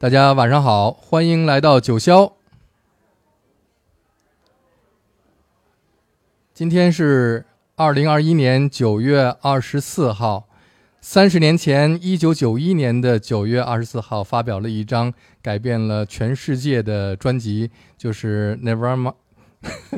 [0.00, 2.30] 大家晚上好，欢迎来到九霄。
[6.54, 10.48] 今天是二零二一年九月二十四号，
[11.00, 15.12] 三十年前，一九九一年的九月二十四号，发表了一张
[15.42, 19.14] 改变了全世界的专辑，就是《Nirvana》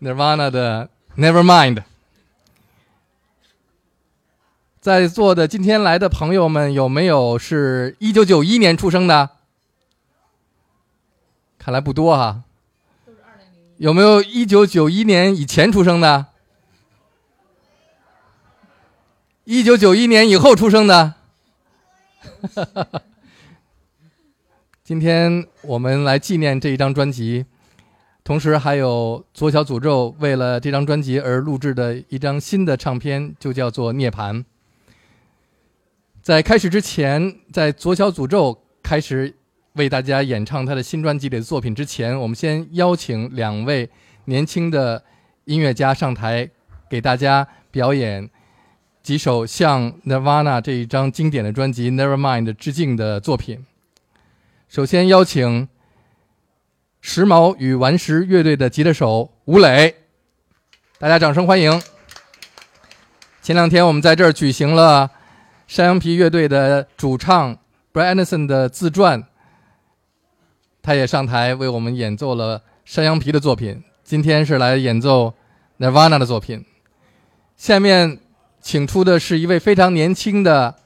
[0.00, 1.76] Nirvana 的《Nevermind》。
[4.82, 9.30] 在座的今天来的朋友们，有没有是一九九一年出生的？
[11.56, 12.42] 看来不多哈。
[13.76, 16.26] 有没有一九九一年以前出生的？
[19.44, 21.14] 一九九一年以后出生的？
[24.82, 27.46] 今天我们来纪念这一张专辑，
[28.24, 34.34] 同时还有左小诅咒为了这张专辑而录制的一张新的唱片，就叫做《涅槃》。
[36.22, 39.34] 在开始之前，在左小诅咒开始
[39.72, 43.90] 为大家演唱他的新专辑里的作品之前，我们先邀请两位
[44.26, 45.02] 年轻的
[45.46, 46.48] 音乐家上台，
[46.88, 48.30] 给大家表演
[49.02, 53.66] 几首向 Nirvana 这一张经典的专辑《Nevermind》致敬的作品。
[54.68, 55.68] 首先邀请
[57.00, 59.96] 时髦与顽石乐队的吉他手吴磊，
[61.00, 61.82] 大家掌声欢迎。
[63.42, 65.10] 前两天我们在这儿举行了。
[65.72, 67.56] 山羊皮乐队的主唱
[67.94, 69.24] Brian Anderson 的自传，
[70.82, 73.82] 他也上台为我们演奏了山羊皮的作品。
[74.04, 75.32] 今天是来演奏
[75.78, 76.66] Nirvana 的作品。
[77.56, 78.20] 下面
[78.60, 80.76] 请出的是一位非常年轻的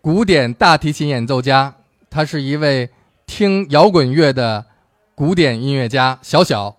[0.00, 1.72] 古典大提琴演奏家，
[2.10, 2.90] 他是一位
[3.24, 4.66] 听摇滚乐的
[5.14, 6.76] 古典音乐家小小。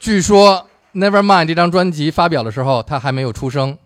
[0.00, 0.68] 据说。
[0.96, 3.76] Nevermind 这张专辑发表的时候，他还没有出生。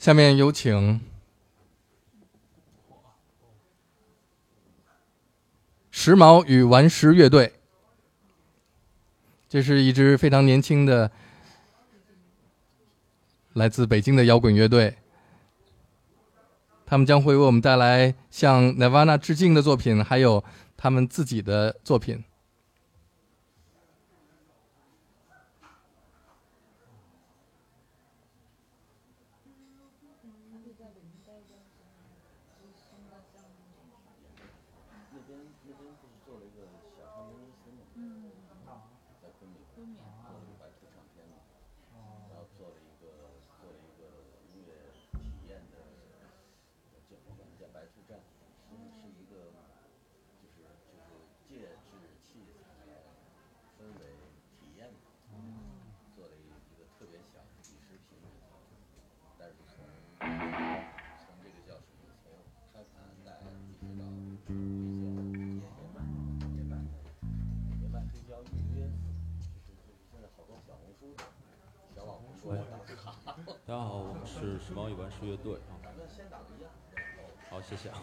[0.00, 0.98] 下面有请
[5.90, 7.52] 时髦与顽石乐队。
[9.46, 11.12] 这是一支非常年轻的
[13.52, 14.96] 来自北京的摇滚乐队，
[16.86, 20.42] 他们将会为我们带来向 Nirvana 致敬的作品，还有
[20.78, 22.24] 他们自己的作品。
[39.80, 40.29] 都免了
[73.66, 75.80] 大家好，我们是时髦与顽石乐队啊。
[77.48, 77.98] 好，谢谢啊。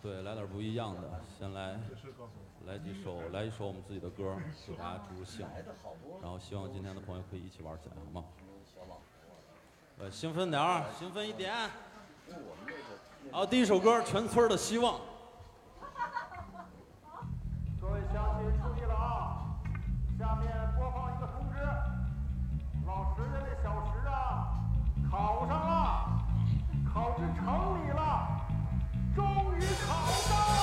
[0.00, 1.78] 对，来点不一样的，先来
[2.66, 5.46] 来几首，来一首我们自己的歌，给大家助助兴。
[6.22, 8.24] 然后希望今天的朋友可以一起玩起来，好吗？
[9.98, 11.52] 呃，兴奋点儿，兴奋一点。
[13.30, 14.94] 好，第一首歌《全村的希望》。
[17.80, 18.57] 各位乡亲
[25.18, 26.06] 考上了，
[26.94, 27.98] 考进城里了，
[29.16, 29.24] 终
[29.58, 30.54] 于考上了。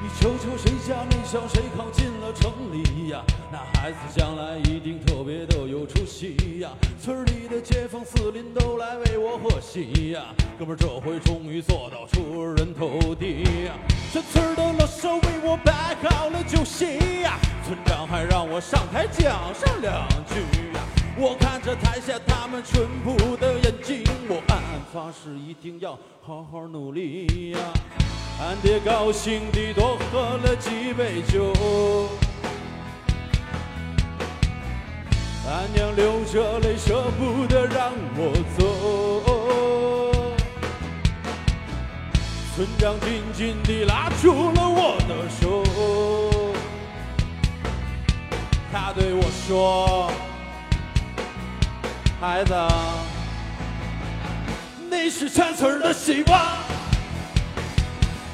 [0.00, 2.15] 你瞅瞅谁家那小谁考进了
[2.46, 3.24] 城里呀？
[3.50, 6.70] 那孩子将来一定特别的有出息呀！
[7.02, 10.26] 村里的街坊四邻都来为我贺喜呀！
[10.56, 13.74] 哥们儿这回终于做到出人头地呀！
[14.12, 17.36] 全村的老少为我摆好了酒席呀！
[17.64, 20.38] 村长还让我上台讲上两句
[20.72, 20.84] 呀！
[21.18, 27.58] 我看着台下他们淳朴的眼睛，我暗暗发誓一定要好好努力呀！
[28.38, 31.52] 俺爹高兴地多喝了几杯酒，
[35.48, 38.64] 俺娘流着泪舍不得让我走。
[42.54, 45.62] 村长紧紧地拉住了我的手，
[48.72, 50.10] 他对我说
[52.20, 52.54] ：“孩子，
[54.90, 56.40] 你是全村的希望。”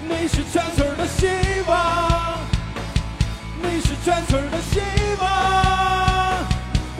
[0.09, 1.27] 你是全村的希
[1.66, 2.38] 望，
[3.62, 4.81] 你是全村的希
[5.20, 6.12] 望，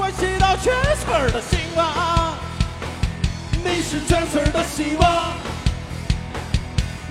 [0.03, 2.35] 关系到全村的兴亡。
[3.63, 5.35] 你是全村的希望，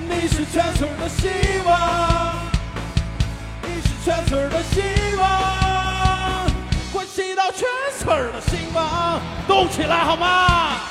[0.10, 1.30] 你是全村的希
[1.66, 2.36] 望，
[3.64, 4.82] 你是全村的希
[5.18, 6.52] 望，
[6.92, 7.66] 关系到全
[7.98, 9.22] 村的兴亡。
[9.48, 10.91] 动起来好吗？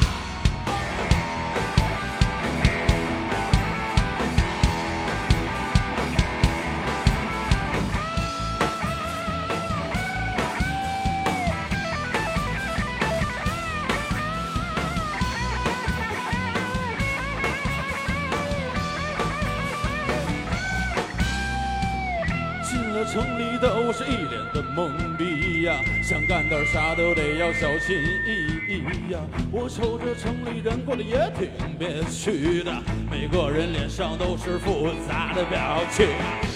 [23.91, 28.31] 我是一脸的懵逼呀，想干点啥都得要小心翼
[28.69, 29.19] 翼呀。
[29.51, 32.71] 我瞅着城里人过得也挺憋屈的，
[33.11, 36.07] 每个人脸上都是复杂的表情。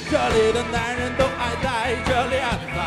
[0.09, 2.79] 这里的男人都爱戴着链子，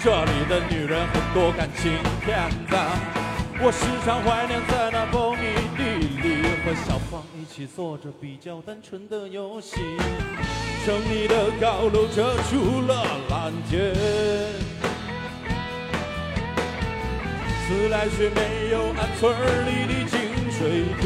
[0.00, 1.92] 这里的女人很多感情
[2.26, 2.74] 骗子。
[3.62, 6.98] 我时常怀念在那风雨地里和小
[7.58, 9.80] 起做着比较单纯的游戏。
[10.86, 13.92] 城里的高楼遮住了蓝天，
[17.66, 19.34] 自来水没有俺村
[19.66, 20.20] 里的井
[20.52, 21.04] 水甜。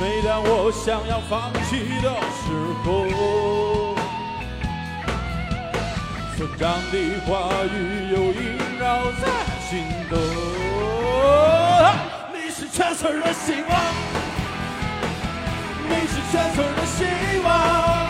[0.00, 2.46] 每当我想要放弃的时
[2.84, 2.86] 候，
[6.36, 6.94] 村长的
[7.26, 7.28] 话
[7.64, 7.74] 语
[8.12, 8.40] 又萦
[8.78, 9.22] 绕在
[9.68, 10.14] 心头。
[12.74, 13.78] 全村的希望，
[15.90, 17.04] 你是全村的希
[17.44, 18.08] 望，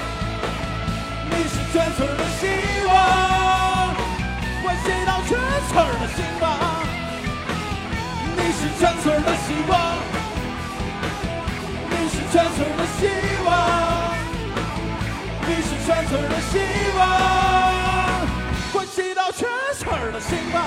[1.31, 2.47] 你是全村的希
[2.87, 2.95] 望，
[4.63, 5.37] 关系到全
[5.69, 6.47] 村的兴旺。
[8.37, 9.99] 你是全村的希望，
[11.91, 13.01] 你是全村的希
[13.45, 13.51] 望，
[15.45, 16.53] 你是全村的希
[16.97, 17.01] 望，
[18.73, 20.63] 关系到全村的兴旺。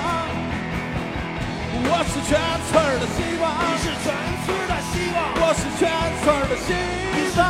[1.84, 4.08] 我是全村儿的希望，你是全
[4.44, 5.84] 村儿的希望，我是全
[6.22, 6.80] 村儿的希望
[7.12, 7.44] 你是全。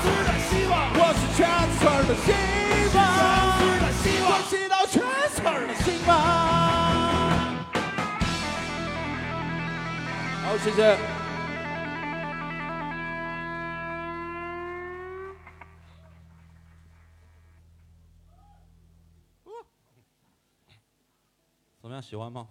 [0.00, 1.40] 村儿的希望，我是全
[1.78, 2.28] 村儿的希
[2.92, 3.00] 望，全
[3.56, 5.00] 村儿的希望关系到全
[5.34, 6.10] 村儿的兴旺。
[10.44, 10.98] 好，谢谢。
[21.80, 22.46] 怎么样，喜欢吗？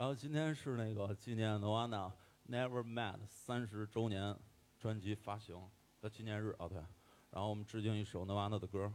[0.00, 2.10] 然后今天是那个纪念 Nirvana
[2.48, 4.34] Never Met 三十周年
[4.78, 6.78] 专辑发行的纪念日啊，对。
[7.30, 8.90] 然后我们致敬一首 Nirvana 的歌。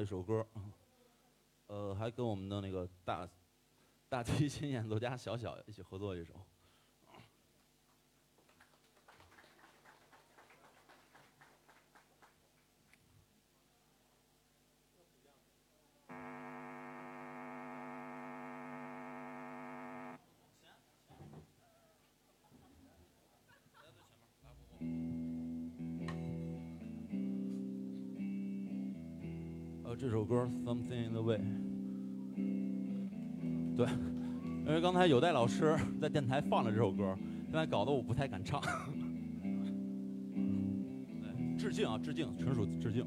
[0.00, 0.46] 一首歌，
[1.66, 3.28] 呃，还跟我们的那个大
[4.08, 6.34] 大提琴演奏家小小一起合作一首。
[30.64, 31.38] something in the way
[33.76, 33.86] 对，
[34.66, 38.60] 因为刚才有代老师在电台放了这首歌，现在搞得我不太敢唱。
[41.56, 43.04] 致敬啊，致敬，纯属致敬。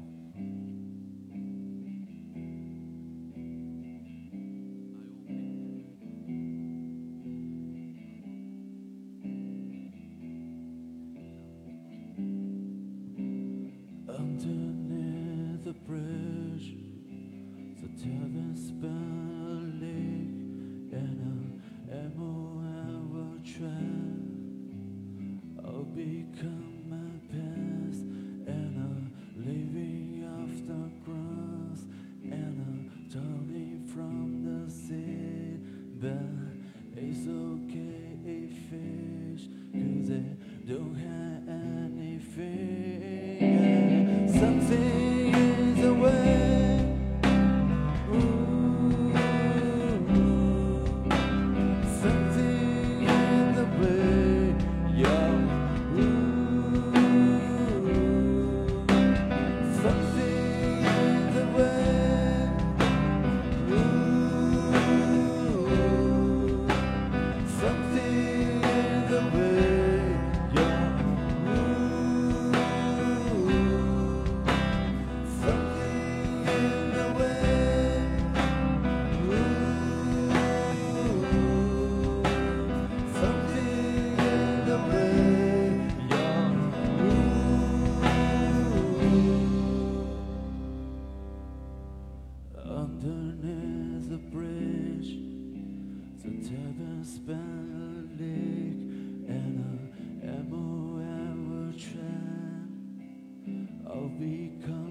[104.22, 104.81] become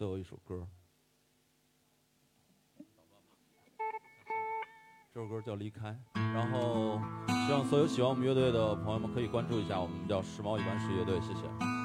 [0.00, 0.66] 最后一首歌。
[5.12, 6.98] 这首歌叫离开然后
[7.46, 11.79] 希望所有喜欢我们乐队的朋友们可以关注一下我们叫时髦一般式乐队谢谢。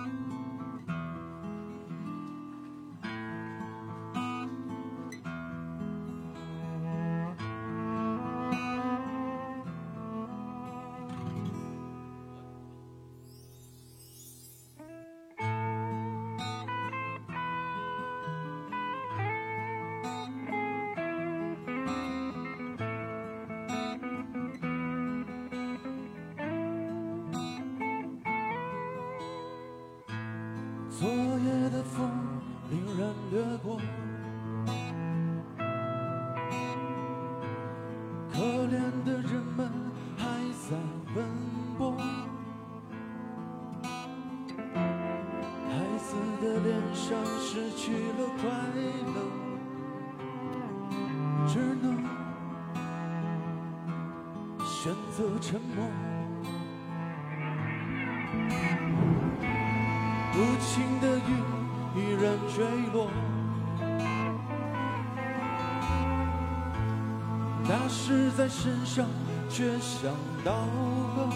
[69.57, 71.31] 却想到了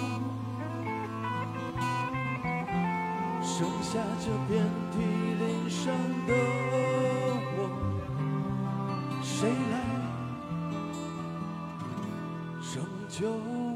[3.42, 4.62] 剩下这遍
[4.92, 5.88] 体鳞伤
[6.28, 6.34] 的
[7.56, 7.58] 我
[9.24, 9.74] 谁来
[12.74, 13.69] 拯救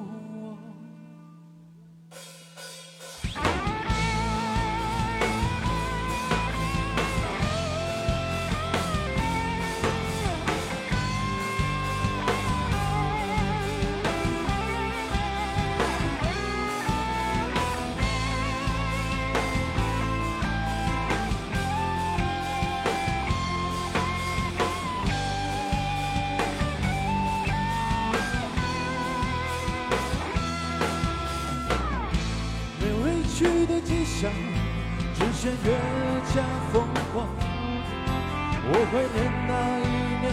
[33.84, 34.32] 吉祥，
[35.14, 35.72] 只显越
[36.34, 36.74] 加疯
[37.12, 37.28] 狂。
[38.66, 39.16] 我怀念
[39.48, 39.86] 那一
[40.24, 40.26] 年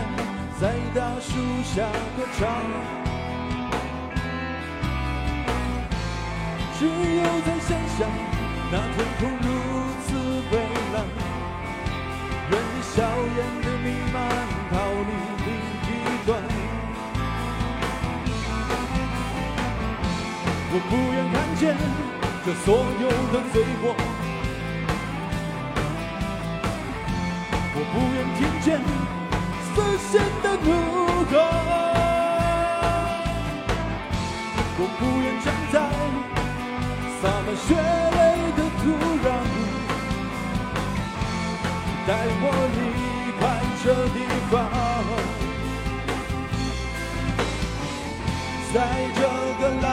[0.61, 0.63] 在
[0.95, 1.29] 大树
[1.65, 1.83] 下
[2.17, 2.41] 歌唱，
[6.79, 8.01] 只有在想象
[8.71, 9.47] 那天空如
[10.07, 10.09] 此
[10.51, 10.53] 蔚
[10.95, 10.97] 蓝，
[12.51, 12.97] 愿你笑
[13.37, 14.17] 颜的弥漫
[14.71, 14.73] 逃
[15.09, 15.11] 离
[15.45, 15.49] 另
[15.91, 16.29] 一端。
[20.73, 21.61] 我不愿看见
[22.51, 23.95] 这所有的罪过，
[27.77, 28.67] 我不愿听见
[29.71, 29.73] 死
[30.11, 30.69] 线的怒
[31.31, 31.33] 吼，
[34.79, 35.75] 我不愿站在
[37.23, 37.69] 洒满血
[38.17, 38.19] 泪
[38.57, 38.83] 的土
[39.23, 39.25] 壤，
[42.09, 42.11] 带
[42.43, 42.45] 我
[42.75, 42.79] 离
[43.39, 43.43] 开
[43.85, 44.19] 这地
[44.51, 44.53] 方。
[48.73, 48.77] 在
[49.15, 49.19] 这
[49.61, 49.87] 个蓝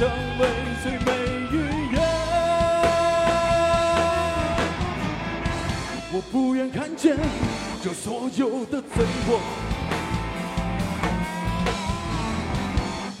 [0.00, 0.42] 成为
[0.82, 1.12] 最美
[1.52, 1.54] 语
[1.92, 2.00] 言。
[6.10, 7.18] 我不愿看见
[7.82, 9.38] 这所有的罪过，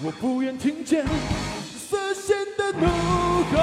[0.02, 1.04] 我不愿听见
[1.76, 2.86] 死心的怒
[3.52, 3.58] 吼，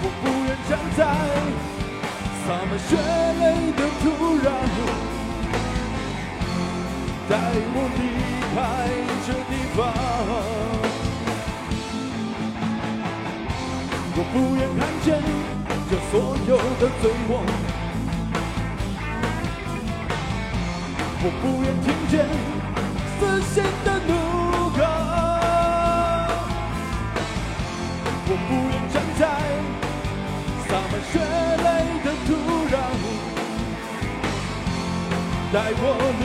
[0.00, 1.04] 我不愿站在
[2.46, 2.96] 洒满血
[3.42, 3.44] 泪
[3.76, 4.04] 的土
[4.38, 4.48] 壤，
[7.28, 7.36] 带
[7.74, 8.15] 我离
[8.56, 8.58] 开
[9.26, 9.78] 这地方。
[14.18, 15.06] 我不愿看见
[15.90, 16.12] 这所
[16.48, 17.30] 有的罪过，
[21.20, 22.14] 我不愿听见
[23.18, 23.20] 死
[23.52, 23.54] 心
[23.84, 24.10] 的怒
[24.70, 24.78] 吼，
[28.26, 29.22] 我不愿站在
[30.66, 31.14] 洒满血
[31.62, 31.66] 泪
[32.02, 32.28] 的土
[32.72, 32.74] 壤，
[35.52, 35.84] 带我
[36.20, 36.24] 离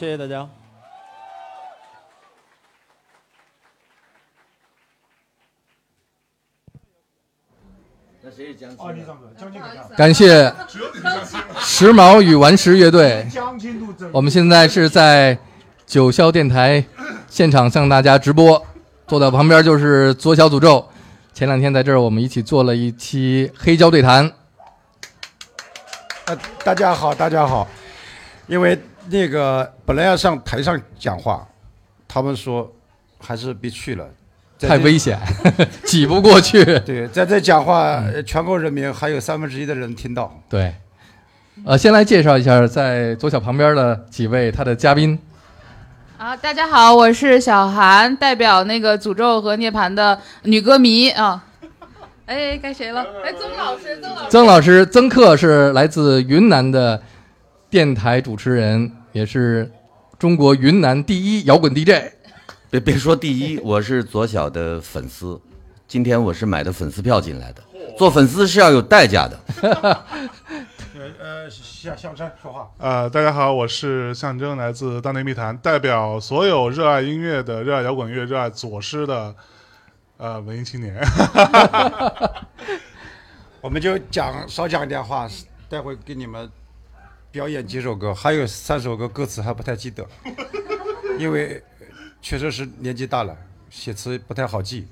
[0.00, 0.48] 谢谢大家。
[9.98, 10.50] 感谢。
[11.58, 13.28] 时髦与顽石乐队。
[14.10, 15.36] 我们现在是在
[15.84, 16.82] 九霄电台
[17.28, 18.66] 现场向大家直播
[19.06, 20.88] 坐在旁边就是左小诅咒。
[21.34, 24.32] 前两天在这儿我们一起做了一期黑胶对谈。
[26.24, 27.68] 呃，大家好，大家好。
[28.46, 28.80] 因为
[29.10, 31.46] 那个本来要上台上讲话，
[32.06, 32.72] 他们说
[33.18, 34.06] 还是别去了，
[34.58, 35.18] 太危险，
[35.84, 36.64] 挤不过去。
[36.80, 40.32] 对，在这讲话，呃全国人民还有三分之一的人听到。
[40.48, 40.74] 对，
[41.64, 45.18] 呃，先来介绍一下在左小旁边的几位他的嘉宾。
[46.16, 51.44] 啊，大家好，我是小韩，代表那个诅咒和涅槃的女歌迷啊。
[52.26, 53.04] 哎，该谁了？
[53.24, 54.30] 哎，曾老师，曾老师。
[54.30, 57.02] 曾老师，曾克是来自云南的
[57.70, 59.70] 电台主持人，也是
[60.18, 62.12] 中国云南第一摇滚 DJ。
[62.70, 65.40] 别别说第一，我是左小的粉丝，
[65.88, 67.62] 今天我是买的粉丝票进来的。
[67.98, 69.40] 做粉丝是要有代价的。
[69.60, 72.70] 呃 呃，向向真说话。
[72.78, 79.34] 呃，大家好，我是象征，来自大内密谈，代表所有热爱音乐的、热爱摇滚乐、热爱左师的
[80.18, 80.96] 呃文艺青年。
[83.60, 85.28] 我们就讲少讲一点话，
[85.68, 86.48] 待会给你们
[87.32, 90.06] 表演几首歌，还有三首歌歌词还不太记得，
[91.18, 91.62] 因为
[92.20, 93.36] 确实是年纪大了，
[93.70, 94.86] 写词不太好记，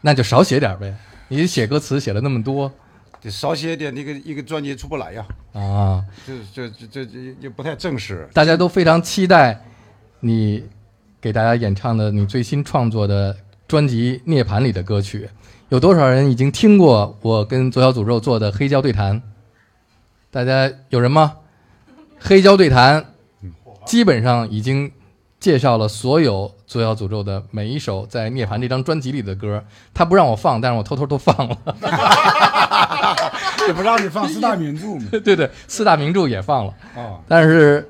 [0.00, 0.94] 那就少写点呗。
[1.28, 2.72] 你写歌词写了那么多
[3.20, 8.28] 得少写点，那个一个专辑出不来呀，啊，这这这这这也不太正式。
[8.32, 9.60] 大家都非常期待
[10.20, 10.64] 你
[11.20, 13.36] 给大家演唱的你最新创作的
[13.66, 15.28] 专辑《涅槃》里的歌曲。
[15.68, 19.22] 有多少人已经听过我跟左小诅咒做的黑胶对谈？
[20.30, 21.36] 大家有人吗？
[22.20, 23.04] 黑胶对谈
[23.84, 24.92] 基本上已经
[25.40, 29.64] 介绍了所有左小诅咒的每一首在《涅槃》这张专辑里的歌。
[29.94, 31.56] 他不让我放，但是我偷偷都放了。
[33.66, 35.08] 也不让你放四大名著嘛。
[35.24, 36.74] 对对，四大名著也放了。
[36.94, 37.80] 啊，但是《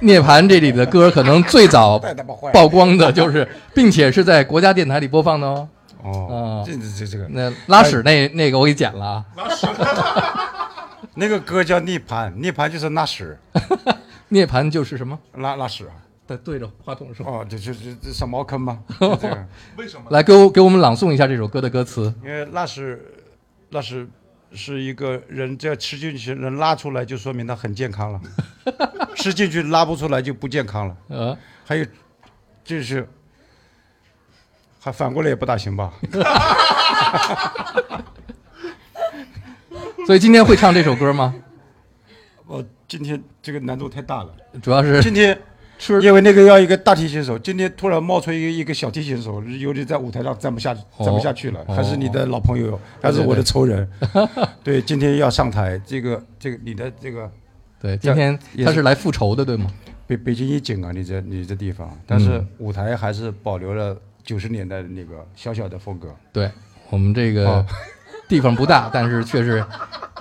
[0.00, 1.98] 涅槃》这里的歌可能最早。
[2.52, 5.68] 曝光的就是，并且是在国家电台里播放的哦。
[6.04, 9.24] 哦啊，这这这这个那拉屎那那个我给剪了啊。
[11.14, 13.38] 那个歌叫涅槃，涅槃就是拉屎，
[14.28, 15.18] 涅槃就是什么？
[15.34, 15.92] 拉拉屎啊。
[16.24, 17.26] 对对着话筒说。
[17.26, 18.82] 哦，这这这这上茅坑吗？
[18.98, 19.46] 这个，
[19.76, 20.06] 为什么？
[20.10, 22.14] 来给我给我们朗诵一下这首歌的歌词。
[22.22, 23.04] 因为拉屎，
[23.70, 24.08] 拉屎
[24.52, 28.20] 是一个人只要吃进去能拉出来，就说明他很健康了；
[29.16, 30.96] 吃进去拉不出来就不健康了。
[31.08, 31.84] 呃，还有，
[32.64, 33.06] 就是
[34.80, 35.92] 还反过来也不大行吧？
[40.06, 41.34] 所以今天会唱这首歌吗？
[42.46, 44.34] 我今天这个难度太大了。
[44.60, 45.38] 主要是今天
[45.78, 53.88] 是因为那个要一个大提琴手，今天突然冒出一个一个小提琴手，有点在舞台上站不下哦站不下去了，哦还是你的老朋友，还是我的仇人。
[54.64, 57.30] 对，今天要上台，这个这个你的这个
[57.80, 59.70] 对，今天他是来复仇的，对吗？
[60.06, 66.14] 北北京一景啊，你这你这地方，但是嗯舞台还是保留了九十年代的那个小小的风格。
[66.32, 66.50] 对
[66.90, 67.66] 我们这个哦
[68.32, 69.62] 地方不大，但是却是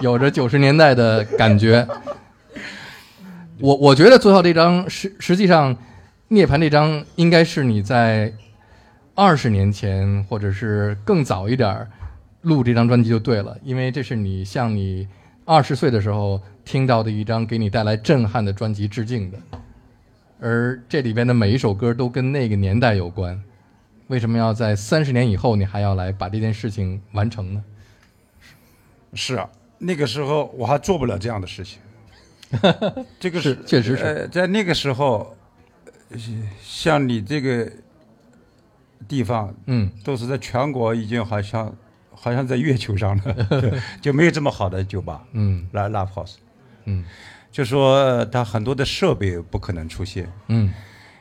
[0.01, 1.87] 有着九十年代的感觉。
[3.57, 5.73] 我我觉得最后这张实实际上，
[6.27, 8.33] 涅槃这张应该是你在
[9.15, 11.89] 二十年前或者是更早一点儿
[12.41, 15.07] 录这张专辑就对了，因为这是你向你
[15.45, 19.37] 二十岁的时候听到的一张给你带来震撼的专辑致敬的，
[20.41, 23.41] 而这里边的每一首歌都跟那个年代有关。
[24.07, 27.63] 为什么要在三十年以后你还要来把这件事情完成呢？
[29.13, 29.49] 是啊，
[29.79, 31.79] 那个时候我还做不了这样的事情。
[33.19, 34.03] 这个是确实是。
[34.03, 35.35] 呃，在那个时候，
[36.09, 36.17] 呃
[36.61, 37.71] 像你这个
[39.07, 41.73] 地方，嗯，都是在全国已经好像
[42.11, 46.35] 好像在月球上了，对 就没有这么好的酒吧，嗯，live live house，
[46.85, 47.05] 嗯。
[47.51, 50.73] 就说呃它很多的设备不可能出现，嗯。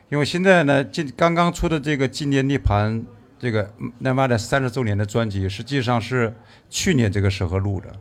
[0.09, 3.01] 因为现在呢，今刚刚出的这个纪念涅槃
[3.41, 3.67] 这个
[3.97, 6.31] 奈玛的三十周年的专辑，实际上是
[6.69, 7.91] 去年这个时候录的，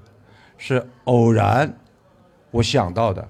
[0.59, 1.75] 是偶然
[2.51, 3.27] 我想到的，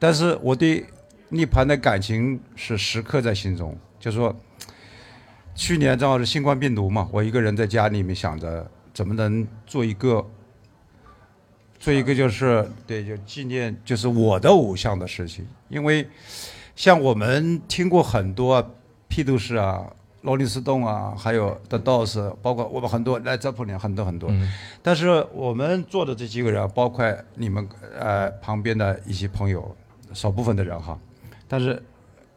[0.00, 0.84] 但是我对
[1.28, 3.78] 涅槃的感情是时刻在心中。
[4.00, 4.36] 就说
[5.54, 10.28] 去年正好是新冠病毒嘛，我一个人在家里面想着怎么能做一个。
[11.78, 16.08] 做一个就是对，就纪念就是我的偶像的事情，因为
[16.76, 18.76] 像我们听过很多
[19.08, 19.92] 披头士啊、
[20.22, 24.30] 罗林斯洞啊，还有 The Doors，包括我们很多来泽普林很多很多。
[24.30, 24.48] 嗯
[24.82, 27.04] 但是我们做的这几个人，包括
[27.34, 27.68] 你们
[27.98, 29.76] 呃旁边的一些朋友，
[30.12, 30.98] 少部分的人哈，
[31.46, 31.80] 但是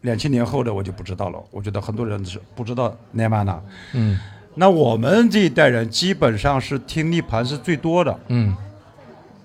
[0.01, 1.41] 两千年后的我就不知道了。
[1.51, 3.61] 我觉得很多人是不知道奈玛娜。
[3.93, 4.19] 嗯
[4.55, 8.55] 那我们这一代人基本上是听涅槃是最多的嗯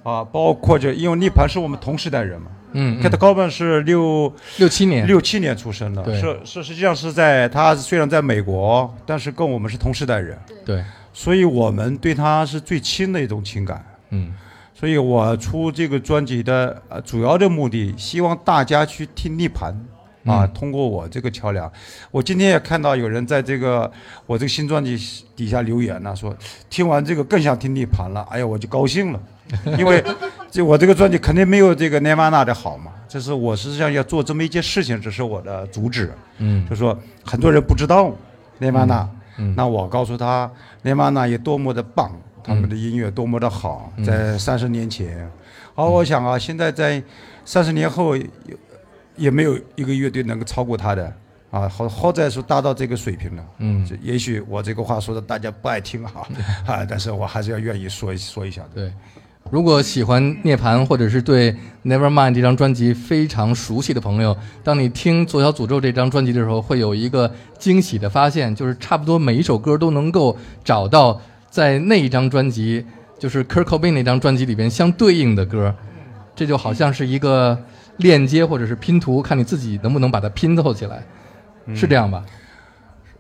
[0.03, 13.85] 啊，包括就因为涅槃是我们同时代人嘛，嗯 Cat Cobain 是六六七年，六七年出生的，是是实际上是在他虽然在美国，但是跟我们是同时代人，对，所以我们对他是最亲的一种情感。
[14.11, 14.33] 嗯。
[14.73, 19.69] 所以我出这个专辑的呃主要的目的，希望大家去听涅盘
[20.25, 20.51] 啊，嗯。
[20.55, 21.71] 通过我这个桥梁。
[22.11, 23.91] 我今天也看到有人在这个
[24.25, 24.99] 我这个新专辑
[25.37, 26.35] 底下留言呢、说
[26.71, 28.27] 听完这个更想听涅盘了。
[28.31, 29.21] 哎呀，我就高兴了，
[29.79, 30.03] 因为
[30.51, 32.93] 这我这个专辑肯定没有这个 Nirvana 的好嘛。
[33.09, 36.13] 这是我实际上要做这么一件事情，这是我的主旨。
[36.39, 38.13] 嗯就说很多人不知道
[38.61, 39.07] Nirvana，、
[39.39, 40.51] 嗯那我告诉他
[40.85, 42.13] Nirvana 有多么的棒，
[42.45, 45.31] 他们的音乐多么的好，嗯在三十年前，
[45.75, 47.03] 而我想啊，现在在
[47.45, 48.27] 三十年后也
[49.17, 51.13] 也没有一个乐队能够超过他的
[51.51, 53.45] 啊，好好在是达到这个水平了。
[53.59, 56.27] 嗯这也许我这个话说的大家不爱听哈，
[56.67, 58.69] 啊，但是我还是要愿意说一说一下的。
[58.75, 58.93] 对。
[59.49, 72.85] 如果喜欢涅槃，或者是对 Nevermind 这张专辑非常熟悉的朋友，当你听《左小诅咒》这张专辑的时候，会有一个惊喜的发现，就是差不多每一首歌都能够找到在那一张专辑，
[73.19, 75.75] 就是 Kurt Cobain 那张专辑里边相对应的歌，
[76.37, 77.59] 这就好像是一个
[77.97, 81.03] 链接或者是拼图，看你自己能不能把它拼凑起来，
[81.75, 82.25] 是这样吧？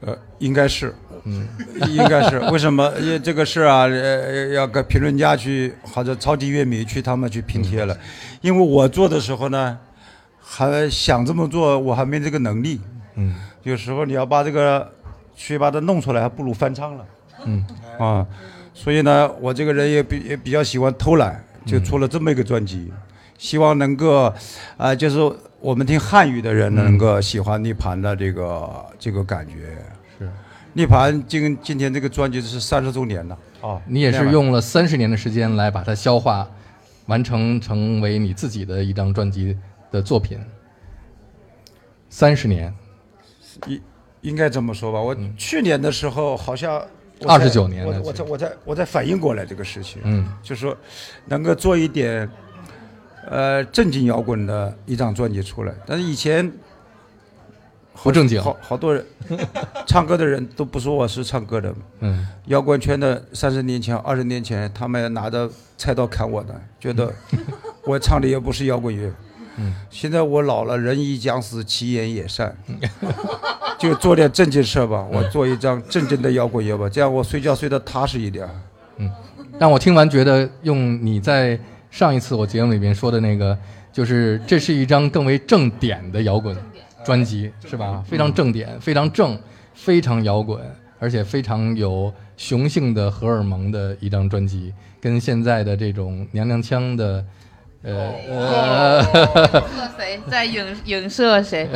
[0.02, 0.94] 呃，应该是，
[1.24, 1.46] 嗯，
[1.88, 2.38] 应该是。
[2.50, 2.92] 为什么？
[3.00, 7.96] 因为这个事啊，呃，要跟评论家去或者超级乐迷去他们去拼贴了。
[8.40, 9.78] 因为我做的时候呢，
[10.40, 12.80] 还想这么做，我还没这个能力。
[13.16, 14.90] 嗯有时候你要把这个
[15.36, 17.04] 去把它弄出来，还不如翻唱了。
[17.44, 17.64] 嗯
[17.98, 18.26] 啊，
[18.72, 22.90] 所以呢，我这个人也比也比较喜欢偷懒，就出了这么一个专辑，
[23.36, 24.32] 希望能够，
[24.78, 25.18] 啊、就是
[25.60, 29.76] 我们听汉语的人能够喜欢涅槃的这个这个感觉。
[30.70, 36.48] 是，涅槃今今天这个专辑是三十周年了哦，你也是用了三十年的时间来把它消化，
[37.06, 39.56] 完成成为你自己的一张专辑
[39.90, 40.38] 的作品。
[42.08, 42.74] 三十年，
[43.66, 43.80] 应
[44.22, 45.00] 应该这么说吧。
[45.00, 46.82] 我去年的时候好像
[47.26, 50.00] 二十九年我了我在我在我在反应过来这个事情。
[50.04, 50.76] 嗯就说
[51.26, 52.28] 能够做一点
[53.28, 56.50] 呃正经摇滚的一张专辑出来，但是以前
[58.02, 59.04] 不正经好好多人
[59.86, 62.26] 唱歌的人都不说我是唱歌的，嗯。
[62.46, 67.12] 摇滚圈的三十年前、二十年前，他们拿着菜刀砍我的，觉得
[67.84, 69.12] 我唱的也不是摇滚乐。
[69.56, 69.74] 嗯。
[69.90, 72.56] 现在我老了，人已将死，其言也善，
[73.78, 75.06] 就做点正经事儿吧。
[75.12, 78.48] 我做一张正经的摇滚乐吧，这样我睡觉睡得踏实一点。
[78.96, 79.10] 嗯，
[79.58, 81.58] 让我听完觉得用你在
[81.90, 83.56] 上一次我节目里面说的那个，
[83.92, 86.56] 就是这是一张更为正点的摇滚
[87.04, 88.02] 专辑，是吧？
[88.06, 89.40] 非常正点，非常正，
[89.74, 90.60] 非常摇滚，
[90.98, 97.24] 而且非常有雄性的荷尔蒙的一张专辑，跟现在的这种娘娘腔的，
[97.82, 99.02] 呃呃，
[99.96, 101.68] 谁在影影射谁？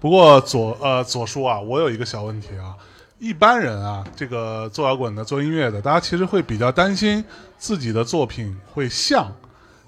[0.00, 2.74] 不过左呃左叔啊，我有一个小问题啊，
[3.18, 7.22] 一般人啊，这个做摇滚的、做音乐的，大家其实会比较担心
[7.58, 9.30] 自己的作品会像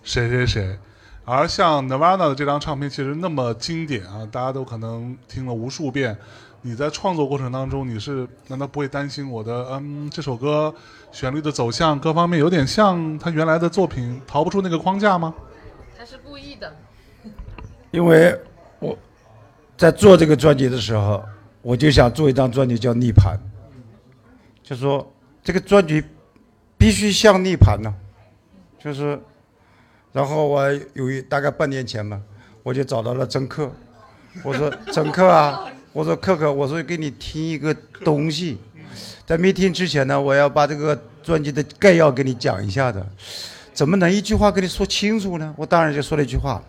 [0.03, 0.79] 谁谁谁，
[1.25, 6.17] 而像 Nirvana 的这张唱片其实那么经典啊，大家都可能听了无数遍。
[6.65, 10.73] 你在创作过程当中，你是难道不会担心我的嗯这首歌
[11.11, 15.35] 旋律的走向各方面有点像他原来的作品，逃不出那个框架吗？
[15.99, 16.73] 他是故意的。
[17.91, 18.39] 因为
[18.79, 18.97] 我
[19.77, 21.23] 在做这个专辑的时候，
[21.63, 23.37] 我就想做一张专辑叫《逆盘》，
[24.69, 25.13] 就说
[25.43, 26.03] 这个专辑
[26.79, 27.93] 必须像逆盘呢，
[28.79, 29.21] 就是，
[30.13, 32.21] 然后我有一大概半年前吧，
[32.63, 33.71] 我就找到了曾克，
[34.43, 38.59] 我说 曾克啊， 我说克克，我说给你听一个东西，
[39.27, 43.07] 在没听之前呢，我要把这个专辑的概要给你讲一下的，
[43.73, 45.55] 怎么能一句话跟你说清楚呢？
[45.57, 46.63] 我当然就说了一句话。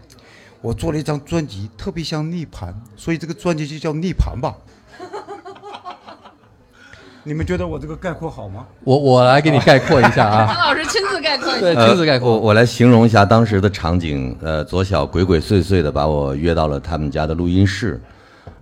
[0.62, 4.56] 我做了一张专辑，特别像逆盘，所以这个专辑就叫逆盘吧。
[7.24, 8.66] 你们觉得我这个概括好吗？
[8.84, 11.60] 我我来给你概括一下啊， 张老师亲自概括一下。
[11.60, 12.32] 对，呃亲自概括。
[12.32, 14.38] 我我来形容一下当时的场景。
[14.42, 18.02] 呃，左小鬼鬼祟祟的把我约到了他们家的录音室，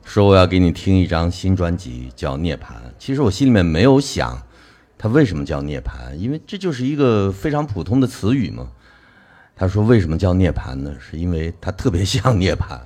[0.03, 2.59] 说我要给你听一张新专辑，叫《涅槃》。
[2.99, 4.39] 其实我心里面没有想，
[4.97, 8.68] 它为什么叫涅槃，因为这就是一个非常普通的词语嘛。
[9.55, 10.93] 他说为什么叫涅槃呢？
[10.99, 12.80] 是因为它特别像涅槃。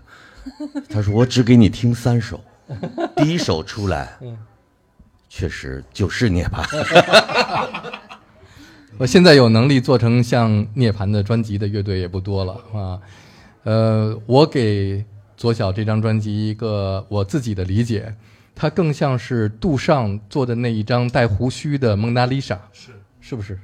[0.90, 2.40] 他说我只给你听三首，
[3.16, 4.18] 第一首出来，
[5.38, 6.64] 确实就是涅槃。
[8.98, 13.02] 我现在有能力做成像涅槃的专辑的乐队也不多了啊。
[13.64, 15.04] 呃，我给
[15.36, 18.16] 左小这张专辑一个我自己的理解，
[18.56, 23.60] 它更像是杜尚做的那一张带胡须的蒙娜丽莎，是是不是？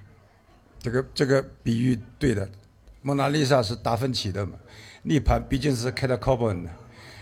[0.78, 2.50] 这个这个比喻对的，
[3.02, 4.52] 蒙娜丽莎是达芬奇的嘛，
[5.04, 6.70] 涅槃毕竟是开的 c o b o n 的。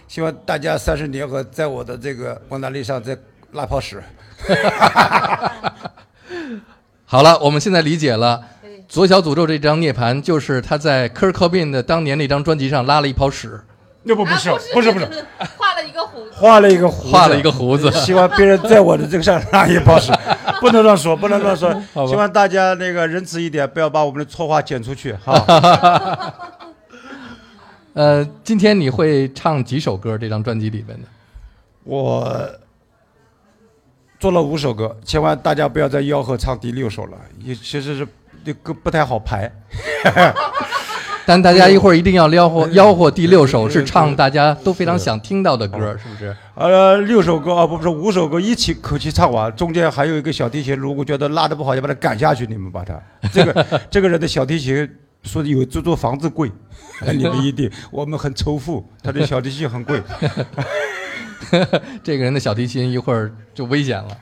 [0.07, 3.15] 希望大家三十年后在我的这个蒙娜丽莎再
[3.51, 4.01] 拉泡屎。
[7.05, 8.39] 好了，我们现在理解了，
[8.87, 13.59] 《左小诅咒》这张涅槃就是他在 Kurt Cobain 的当年那张专辑上拉了一泡屎，
[14.03, 15.09] 那不不是不是不是，
[15.57, 16.29] 画了一个胡子。
[16.31, 17.91] 画了一个胡子，画了一个胡子。
[17.91, 20.11] 希望别人在我的这个上拉一泡屎，
[20.61, 21.73] 不能乱说，不能乱说。
[22.07, 26.33] 希望大家那个仁慈一点，不要把我们的错话剪出去哈。
[27.93, 30.17] 呃，今天你会唱几首歌？
[30.17, 31.07] 这张专辑里面的？
[31.83, 32.49] 我
[34.19, 38.07] 做了五首歌，千万大家不要再吆喝唱第六首了，也其实是
[38.43, 39.49] 这歌不太好排。
[41.25, 46.35] 但大家一会儿一定要吆喝吆喝第六首是唱大家都非常想听到的歌，是不是？
[46.55, 52.45] 呃，六首歌啊，不是五首歌一起口气唱完，中间还有一个小提琴，如果觉得拉的不好，就把它赶下去。
[52.47, 52.99] 你们把它
[53.31, 54.89] 这个 这个人的小提琴
[55.23, 56.51] 说有这座房子贵，
[57.13, 60.01] 你们一定我们很仇富，他的小提琴很贵。
[62.03, 64.17] 这个人的小提琴一会儿就危险了。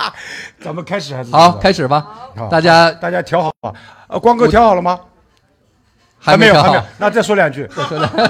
[0.60, 2.30] 咱们开始还是好开始吧？
[2.50, 3.72] 大家大家调好吧？
[4.08, 4.98] 呃，光哥调好了吗？
[6.24, 6.82] 还没有，还没有。
[6.98, 7.68] 那 再说两句。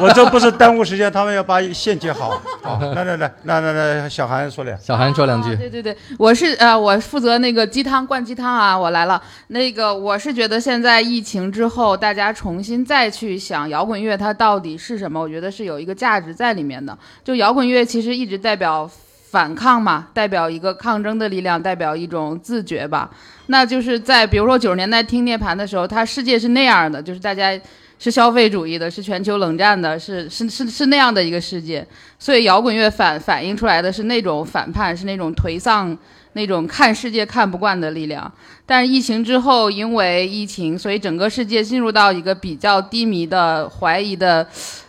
[0.00, 2.42] 我这不是耽误时间，他们要把线接好。
[2.60, 4.76] 好，来来来，那那那小韩说两。
[4.80, 5.54] 小韩说两句。
[5.54, 9.22] 对对对，我是呃，我负责那个鸡汤灌鸡汤啊，我来了。
[9.48, 16.98] 那个我是觉得现在疫情之后，大家重新再去想摇滚乐它到底是什么，我觉得是有一个价值在里面的。
[17.22, 18.90] 就摇滚乐其实一直代表
[19.30, 23.08] 反抗嘛，代表一个抗争的力量，代表一种自觉吧。
[23.46, 27.56] 那就是在比如说九十年代听涅槃的时候，它世界是那样的，就是大家。
[27.98, 31.86] 是消费主义的，是全球冷战的，是是是是那样的一个世界，
[32.18, 35.96] 所以摇滚乐反反映出来的是那种反叛，是那种颓丧，
[36.34, 38.30] 那种看世界看不惯的力量。
[38.66, 44.46] 但是疫情之后，因为疫情，所以整个世界进入到一个比较低迷的、怀疑的。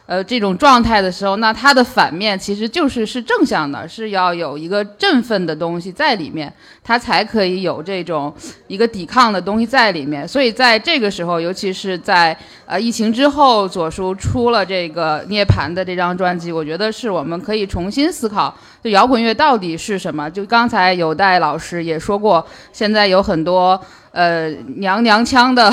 [0.07, 6.53] 呃，这种状态的时候，那它的反面其实就是是正向的，是要有一个振奋的东西在里面，
[6.83, 8.31] 它才可以有这种
[8.67, 10.27] 一个抵抗的东西在里面。
[10.27, 12.37] 所以在这个时候，尤其是在
[12.67, 20.29] 呃疫情之后，左叔出了这个《涅槃》的这张专辑，我觉得是我们可以重新思考，就摇滚乐到底是什么。
[20.29, 23.81] 就刚才有戴老师也说过，现在有很多。
[24.15, 24.47] 呃，
[24.77, 25.69] 娘娘腔的，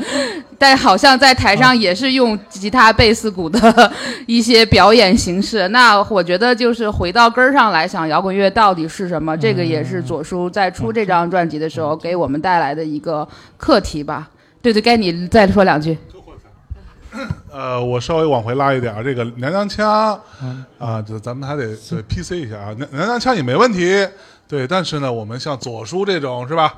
[0.56, 3.92] 但好像在台上也是用吉他、贝斯、鼓的
[4.26, 5.68] 一些表演形式。
[5.68, 9.36] 那我觉得就是回到根儿上来想，摇滚乐到底是什么？
[9.36, 13.28] 这个也是左叔在出这张专辑的时候给我们带来的一个
[13.58, 14.30] 课题吧。
[14.62, 15.98] 对对，该你再说两句。
[17.52, 20.18] 呃，我稍微往回拉一点儿，这个娘娘腔
[20.78, 24.08] 啊，就咱们还得对 PC 一下啊，娘娘娘腔也没问题。
[24.48, 26.72] 对，但是呢，我们像左叔这种是吧？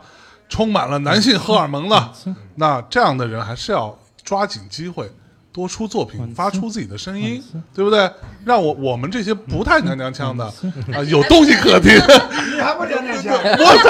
[0.48, 2.10] 充满了男性荷尔蒙的，
[2.56, 5.10] 那这样的人还是要抓紧机会，
[5.52, 7.42] 多出作品，发出自己的声音，
[7.74, 8.08] 对不对？
[8.44, 10.44] 让我我们这些不太娘娘腔的
[10.92, 11.92] 啊，有东西可听。
[12.54, 13.34] 你还不娘娘腔？
[13.34, 13.88] 我操！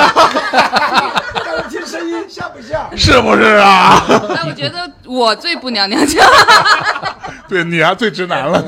[1.45, 2.97] 让我听声音像不像？
[2.97, 4.05] 是不是啊？
[4.37, 6.25] 哎，我觉得我最不娘娘腔。
[7.49, 8.63] 对你啊，最直男了。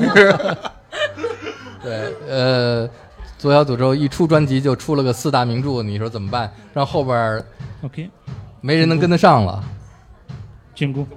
[1.81, 2.89] 对，呃。
[3.39, 6.51] 左小诅咒一出专辑就出了个四大名著，你说怎么办？
[6.73, 7.39] 让后边
[7.81, 8.09] OK，
[8.61, 9.63] 没人能跟得上了，
[10.73, 11.07] 进攻，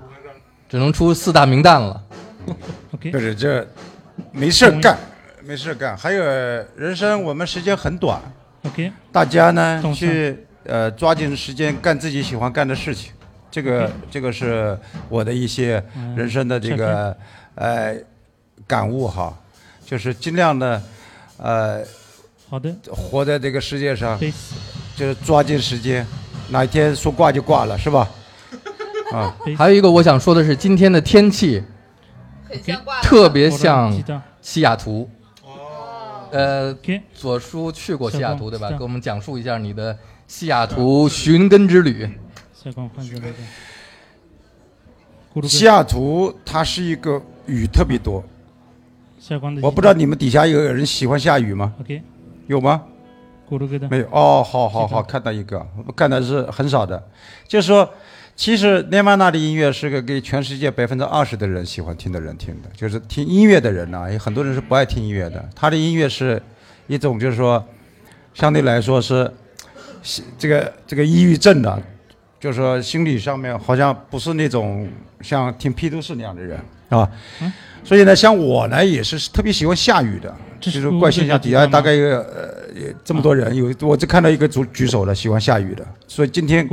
[0.69, 2.05] 只能出四大名旦了。
[2.93, 3.67] OK，不是这
[4.33, 4.99] 没事干，
[5.43, 5.97] 没事干。
[5.97, 6.23] 还有
[6.77, 8.21] 人生，我们时间很短。
[8.65, 13.13] OK，大家呢去呃抓紧时间干自己喜欢干的事情，
[13.51, 15.83] 这个这个是我的一些
[16.15, 17.17] 人生的这个
[17.55, 17.97] 呃
[18.67, 19.35] 感悟哈，
[19.85, 20.83] 就是尽量的
[21.39, 21.83] 呃。
[22.51, 24.19] 好的，活在这个世界上，
[24.97, 26.05] 就是抓紧时间，
[26.51, 28.09] 哪一天说挂就挂了，是吧？
[29.13, 31.63] 啊，还有一个我想说的是，今天的天气
[33.03, 33.93] 特别像
[34.41, 35.09] 西雅图。
[36.33, 36.73] 呃，
[37.13, 38.69] 左叔去过西雅图对吧？
[38.79, 39.97] 给我们讲述一下你的
[40.29, 42.09] 西雅图寻根之旅。
[45.43, 48.23] 西雅图它是一个雨特别多，
[49.63, 51.75] 我不知道你们底下有人喜欢下雨吗？
[52.47, 52.83] 有吗？
[53.89, 57.03] 没有哦，好好好，看到一个，看的是很少的。
[57.49, 57.89] 就是说，
[58.37, 65.49] 其实涅曼纳的音乐是个给全世界百分之二十的人喜欢听的人听的，就是听音乐的人呢，有很多人是不爱听音乐的。
[65.55, 66.41] 他的音乐是
[66.87, 67.65] 一种，就是说，
[68.35, 69.31] 相对来说是
[70.39, 71.83] 这个这个抑郁症的，
[72.39, 74.89] 就是说心理上面好像不是那种
[75.21, 77.11] 像听披头士那样的人，是吧？
[77.83, 80.35] 所以呢，像我呢，也是特别喜欢下雨的。
[80.61, 82.60] 这是怪现象底下大概有呃
[83.05, 86.69] 这么多人，有我只看到一个举举手的喜欢下雨的，所以今天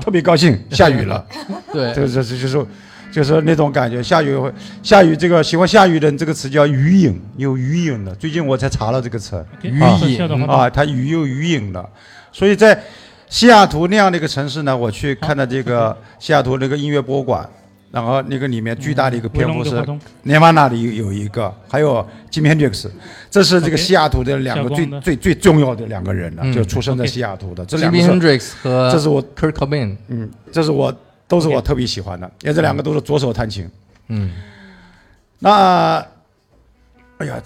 [0.00, 1.24] 特别高兴下雨了。
[1.72, 2.66] 对，这这这就是
[3.12, 4.02] 就是那种感觉。
[4.02, 8.14] 下雨会下雨，这个喜欢下雨的，这个词叫雨影，有雨影的。
[8.16, 11.88] 最近我才查了这个词，余啊影啊，它雨有雨影的。
[12.32, 12.82] 所以在
[13.28, 17.48] 西雅图那样的一个城市呢，我去看了这个西雅图那个音乐博物馆，
[17.94, 22.90] 然后那个里面巨大的一个篇幅是威龙的活动 Nirvana 的有有一个，还有 Jimi Hendrix，
[23.30, 27.98] 这是这个西雅图的两个最最最重要的两个人了，嗯就出生在西雅图的这两个
[28.90, 30.92] 这是我 Kurt Cobain，嗯，这是我
[31.28, 33.70] 都是我特别喜欢的，因为这两个都是左手弹琴。
[34.08, 34.32] 嗯，
[35.38, 36.04] 那，
[37.18, 37.40] 哎呀，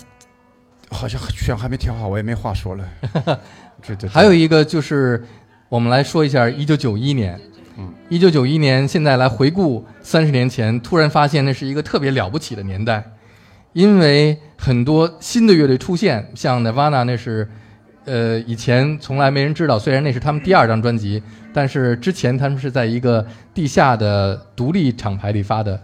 [0.91, 2.89] 好像选还没挑好，我也没话说了。
[3.83, 4.09] 对对对。
[4.09, 5.23] 还有一个就是，
[5.69, 7.39] 我们来说一下一九九一年。
[8.09, 13.05] 一九九一年，现在来回顾三十年前，突然发现那是一个特别了不起的年代，
[13.73, 17.49] 因为很多新的乐队出现，像 Nirvana 那是，
[18.05, 21.23] 呃，以前从来没人知道，虽然那是他们第二张专辑，
[21.53, 23.25] 但是之前他们是在一个
[23.55, 25.81] 地下的独立厂牌里发的，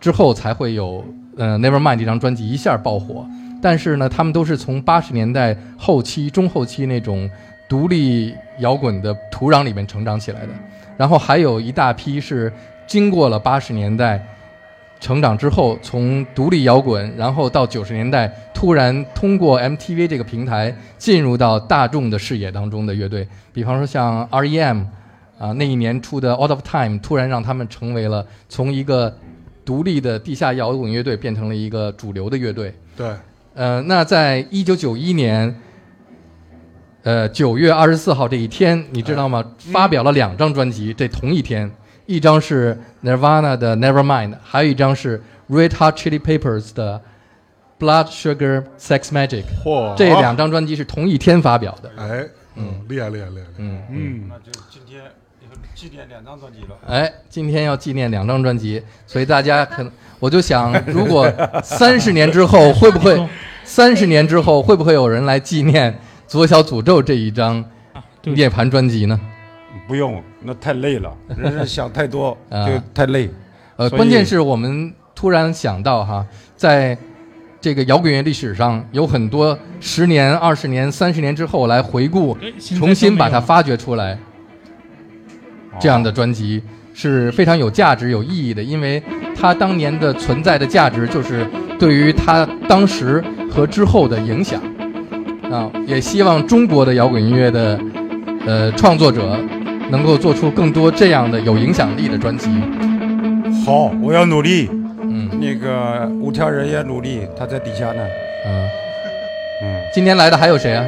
[0.00, 1.04] 之后才会有
[1.36, 3.26] 呃 Nevermind 这张专辑一下爆火。
[3.60, 7.30] 但是呢，他们都是从八十年代后期、中后期那种
[7.68, 10.48] 独立摇滚的土壤里面成长起来的。
[10.96, 12.52] 然后还有一大批是
[12.86, 14.24] 经过了八十年代
[15.00, 24.84] 成长之后，从独立摇滚，然后到九十年代突然通过 MTV 这个平台进入到大众的视野当中的乐队，比方说像 REM，
[25.38, 29.12] 啊那一年出的 Out of Time，突然让他们成为了从一个
[29.64, 32.72] 独立的地下摇滚乐队变成了一个主流的乐队。
[32.96, 33.08] 对，
[33.54, 35.52] 呃，那在一九九一年，
[37.02, 39.44] 呃九月二十四号这一天，你知道吗？
[39.72, 41.70] 发表了两张专辑，这同一天，
[42.06, 47.00] 一张是 Nirvana 的 Nevermind，还有一张是 Red Hot Chili Peppers 的
[47.78, 49.44] Blood Sugar Sex Magic。
[49.64, 51.90] 嚯，这两张专辑是同一天发表的。
[51.96, 52.24] 哎，
[52.54, 55.02] 嗯，厉害厉害厉害，嗯嗯，那就今天
[55.74, 56.76] 纪念两张专辑了。
[56.86, 59.90] 哎，今天要纪念两张专辑，所以大家可能
[60.20, 61.28] 我就想，如果
[61.64, 63.28] 三十年之后会不会，
[63.64, 65.92] 三十年之后会不会有人来纪念
[66.32, 67.62] 《左小诅咒》这一张
[68.22, 69.20] 涅槃专辑呢？
[69.86, 72.66] 不用，那太累了， 人是想太多啊。
[72.66, 73.28] 就太累。
[73.76, 76.26] 呃，关键是我们突然想到哈，
[76.56, 76.96] 在
[77.60, 82.34] 这个摇滚乐历史上，有很多十年、二十年、三十年之后来回顾，
[82.78, 84.18] 重新把它发掘出来，
[85.78, 86.62] 这样的专辑
[86.94, 89.02] 是非常有价值、有意义的，因为
[89.36, 91.46] 它当年的存在的价值就是
[91.78, 94.62] 对于它当时和之后的影响
[95.52, 97.78] 啊，也希望中国的摇滚音乐的
[98.46, 99.38] 呃创作者
[99.90, 102.48] 能够做出更多这样的有影响力的专辑。
[103.66, 104.70] 好，我要努力。
[105.04, 108.02] 嗯那个五条人也努力，他在底下呢。
[108.46, 108.68] 嗯，
[109.62, 110.84] 嗯，今天来的还有谁啊？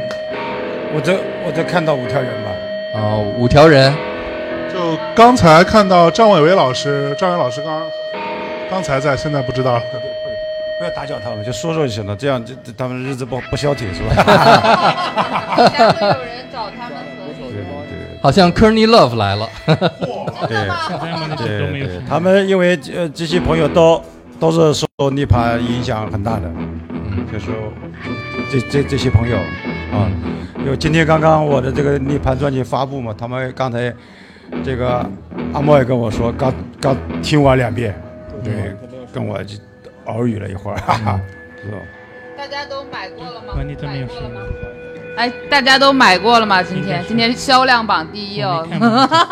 [0.95, 1.13] 我这
[1.45, 2.51] 我这看到五条人吧。
[2.95, 3.93] 哦，五条人。
[4.73, 7.83] 就刚才看到张伟伟老师，张伟老师刚
[8.71, 9.81] 刚才在，现在不知道。
[10.85, 14.15] 不要打搅他们，就说说就行了，这样就他们日子不不消停是吧？
[15.73, 19.49] 下次有人找他们合对对好像 Courtney Love 来了。
[20.47, 24.03] 对像这样的对对都没有什，么他们因为呃这些朋友都
[24.39, 26.53] 都是受涅槃影响很大的，
[26.91, 27.25] 嗯。
[27.33, 27.55] 就说
[28.53, 29.39] 这这这些朋友
[29.91, 30.11] 啊，
[30.59, 33.91] 因为今天刚刚我的这个涅槃专辑发布嘛，他们刚才
[34.63, 35.05] 这个
[35.55, 37.99] 阿莫也跟我说，刚刚听完两遍，
[38.45, 38.77] 对，
[39.13, 39.57] 跟我就
[40.07, 41.21] 耳语了一会儿，哈哈，
[41.63, 41.79] 是吧？
[42.37, 43.55] 大家都买过了吗？
[43.55, 44.41] 关你真没有事吗？
[45.17, 46.63] 哎，大家都买过了吗？
[46.63, 48.67] 今天今天销量榜第一哦，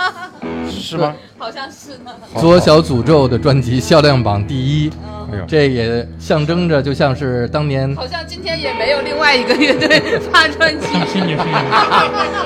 [0.70, 1.14] 是吗？
[1.36, 2.12] 好像是呢。
[2.38, 4.90] 左小诅咒的专辑销量榜第一，
[5.32, 10.86] 哎呦，这也象征着就像是当年好像今天也没有另外一个乐队发专辑。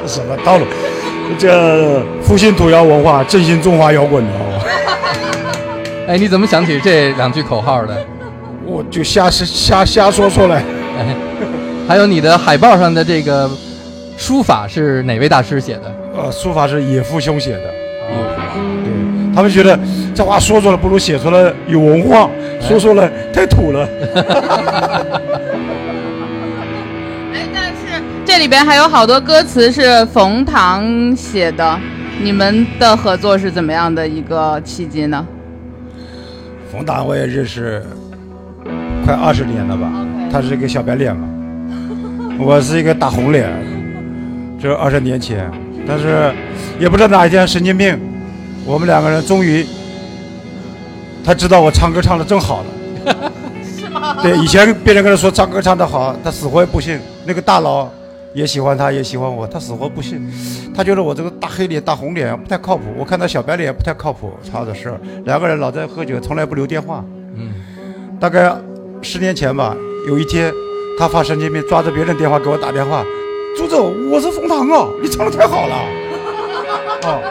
[0.06, 0.64] 什么道路？
[1.38, 6.06] 这复兴土窑文化，振兴中华摇滚的哦。
[6.08, 8.06] 哎，你怎么想起这两句口号的？
[8.66, 10.64] 我就瞎瞎瞎说出来。
[10.98, 11.16] 哎，
[11.88, 13.48] 还有你的海报上的这个
[14.18, 15.94] 书法是哪位大师写的？
[16.16, 17.62] 呃，书法是野夫兄写的。
[17.62, 19.78] 对，他们觉得
[20.14, 22.28] 这话说出来不如写出来有文化，
[22.60, 23.86] 说出来太土了。
[27.34, 31.78] 哎，但是这里边还有好多歌词是冯唐写的，
[32.22, 35.26] 你们的合作是怎么样的一个契机呢？
[36.72, 37.84] 冯唐我也认识
[39.07, 39.88] 快二十年了吧，
[40.32, 41.28] 他是一个小白脸嘛，
[42.44, 43.48] 我是一个大红脸，
[44.61, 45.48] 这二十年前，
[45.86, 46.32] 但是
[46.80, 47.96] 也不知道哪一天神经病，
[48.64, 49.64] 我们两个人终于，
[51.24, 53.30] 他知道我唱歌唱的真好了。
[53.78, 54.16] 是吗？
[54.24, 56.98] 对，以前别人跟他说唱歌唱得好，他死活也不信。
[57.24, 57.88] 那个大佬
[58.34, 60.20] 也喜欢他，也喜欢我，他死活不信。
[60.74, 64.92] 他觉得我这个大黑脸大红脸不太靠谱，我看他小白脸不太靠谱，差的是
[65.24, 67.04] 两个人老在喝酒，从来不留电话。
[67.36, 67.52] 嗯，
[68.18, 68.52] 大概
[69.07, 70.52] 十年前吧，有一天
[70.98, 73.04] 他发神经病，抓着别人电话给我打电话，
[73.57, 75.76] 朱总，我是冯唐啊，你唱的太好了。
[77.04, 77.22] 哦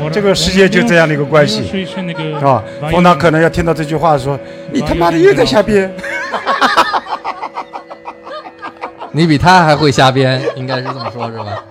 [0.00, 1.86] 哦，这个世界就这样的一个关系
[2.42, 2.64] 啊。
[2.90, 4.40] 冯唐可能要听到这句话说，
[4.72, 5.94] 你他妈的又在瞎编。
[9.12, 11.62] 你比他还会瞎编，应该是这么说，是吧？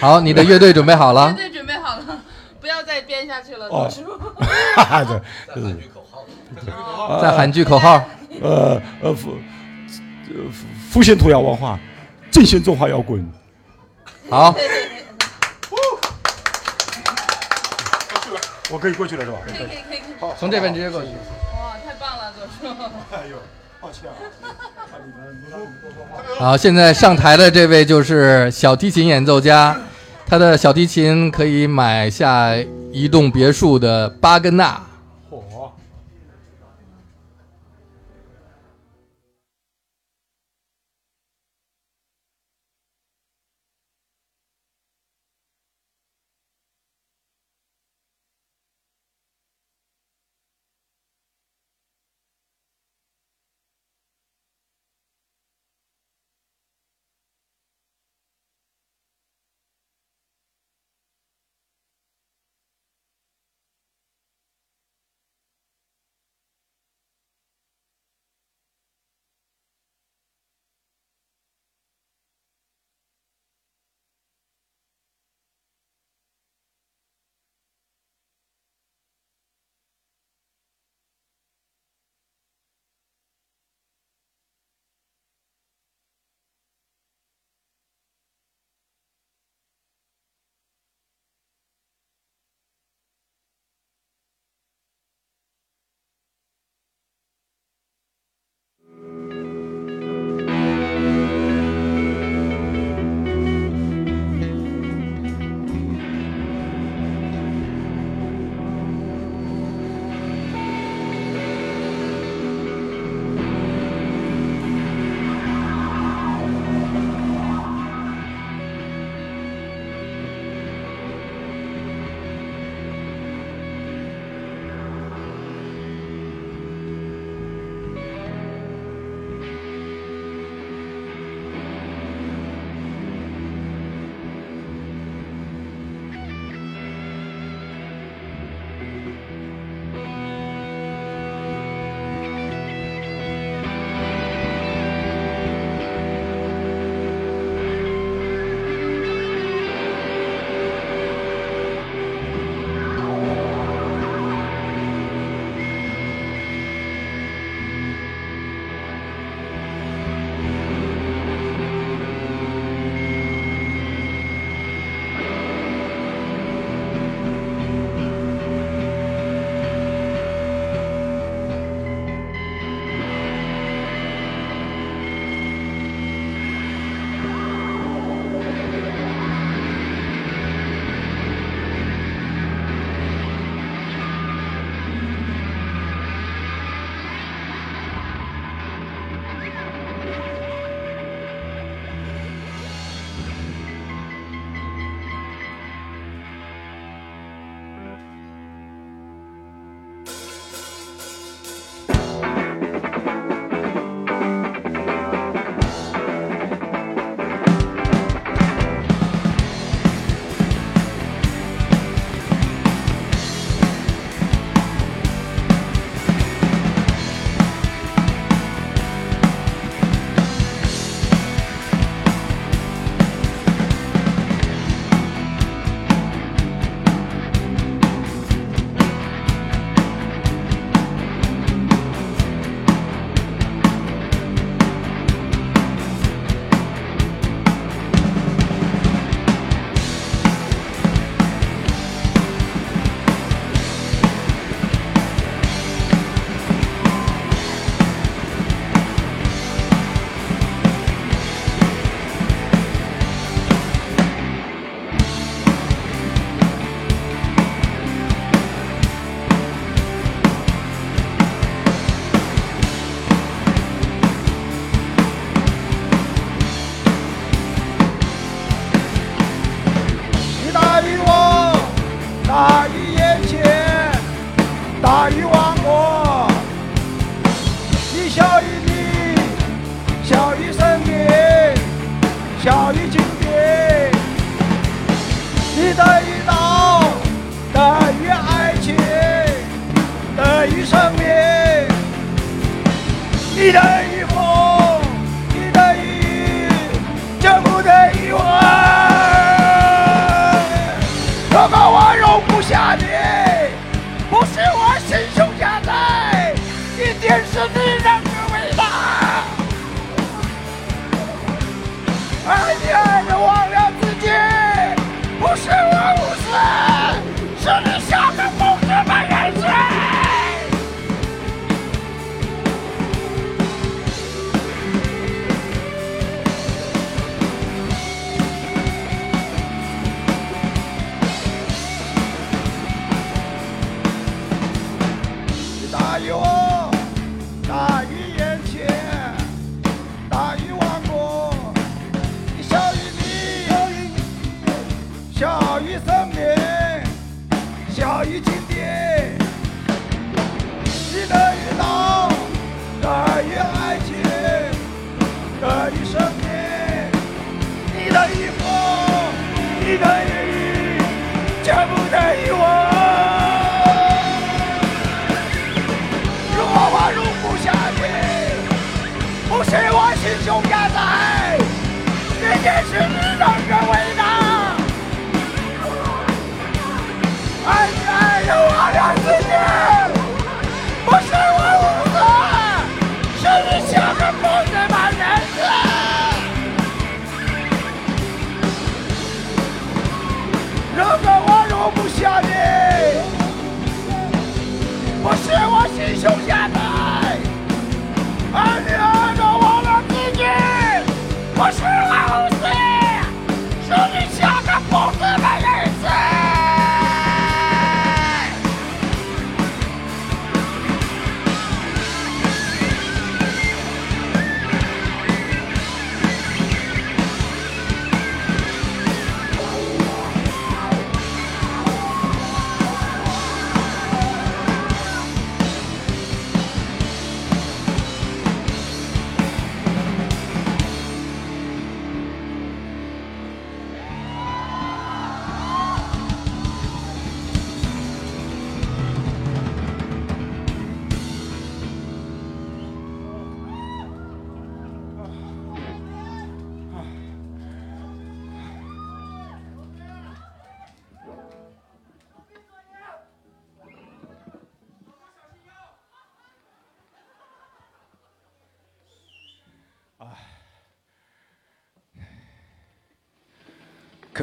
[0.00, 1.28] 好，你的乐队准备好了？
[1.28, 2.04] 乐队准备好了，
[2.60, 4.10] 不要再编下去了，哦师傅。
[5.54, 5.76] 对，对
[7.20, 8.02] 再喊句口号。
[8.40, 9.36] 呃呃，复
[10.28, 11.78] 呃复复兴土窑文化，
[12.30, 13.24] 振兴中华摇滚。
[14.28, 14.54] 好，
[18.70, 19.36] 我可以过去了是吧？
[19.46, 20.30] 可以可以可以可以。
[20.40, 21.08] 从这边直接过去。
[21.08, 22.74] 哇，太棒了，左叔。
[23.12, 23.36] 哎呦，
[23.80, 24.16] 抱歉啊。
[26.38, 29.76] 好，现在上台的这位就是小提琴演奏家，
[30.26, 32.56] 他的小提琴可以买下
[32.90, 34.80] 一栋别墅的巴根纳。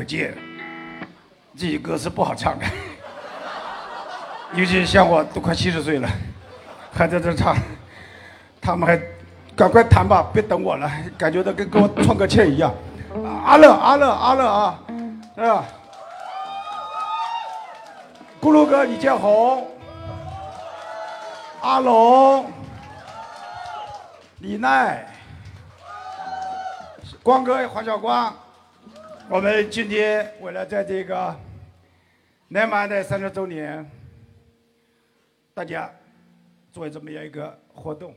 [0.09, 0.35] 可见
[1.55, 2.65] 这些歌是不好唱的，
[4.55, 6.09] 尤其像我都快七十岁了，
[6.91, 7.55] 还在这唱，
[8.59, 8.99] 他们还
[9.55, 12.73] 赶快弹吧，别等我了，感觉到跟跟我创个歉一样。
[13.45, 14.79] 阿乐阿乐阿乐啊，
[15.35, 15.63] 是吧？
[18.41, 19.67] 咕噜哥李建宏，
[21.61, 22.51] 阿龙，
[24.39, 25.07] 李奈，
[27.21, 28.33] 光哥黄晓光。
[29.31, 31.39] 我们今天为了在这个
[32.47, 33.87] 南马的三十周年，
[35.53, 35.93] 大家
[36.71, 38.15] 做这么样一个活动，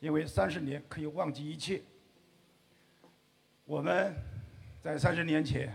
[0.00, 1.82] 因为三十年可以忘记一切。
[3.66, 4.14] 我们
[4.82, 5.70] 在三十年前，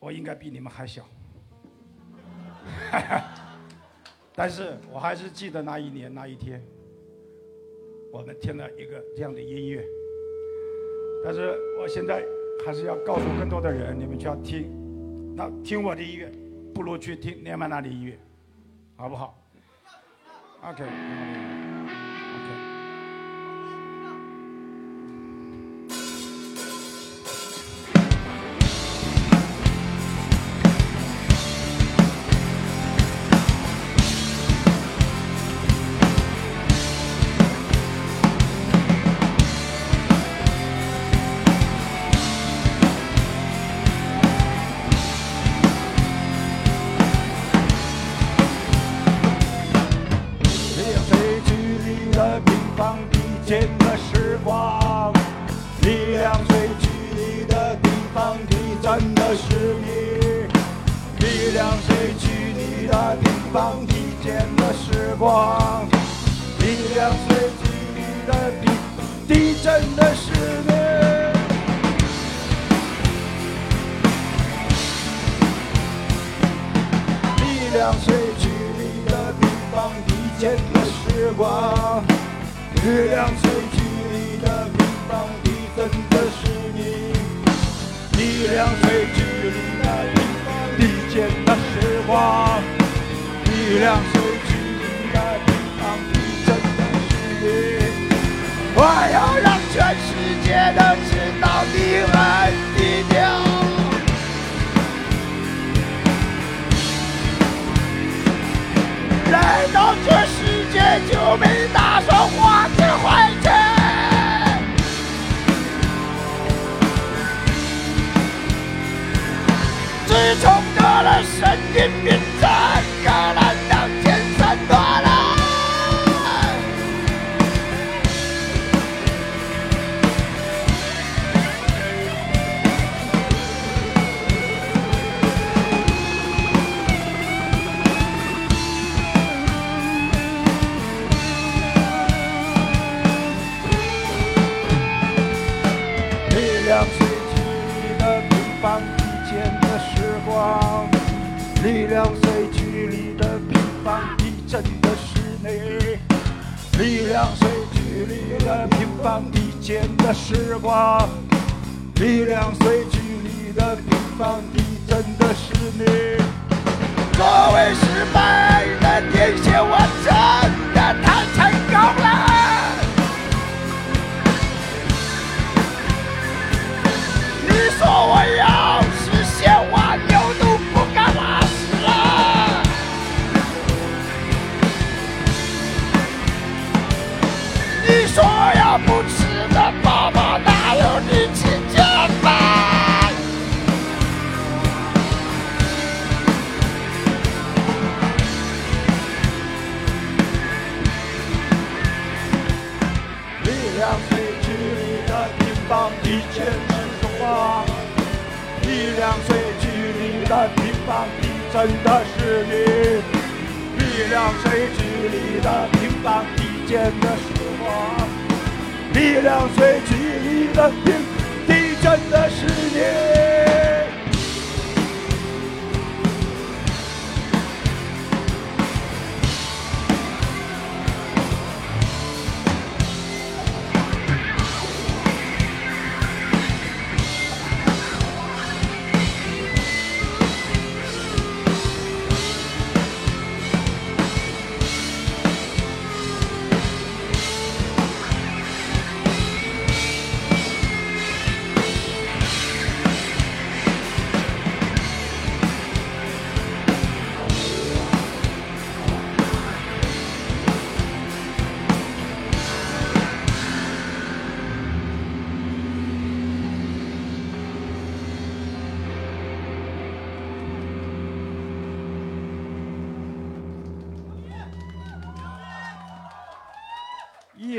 [0.00, 1.08] 我应该比你们还小，
[4.34, 6.60] 但是我还是记得那一年那一天，
[8.12, 9.84] 我们听了一个这样的音乐。
[11.24, 12.24] 但是我现在
[12.64, 14.70] 还是要告诉更多的人，你们就要听，
[15.36, 16.30] 那听我的音乐，
[16.74, 18.18] 不如去听连曼娜的音乐，
[18.96, 19.38] 好不好
[20.62, 20.84] ？OK。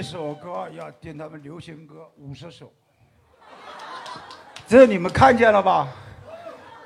[0.10, 2.72] 首歌要听他们流行歌五十首。
[4.66, 5.86] 这你们看见了吧？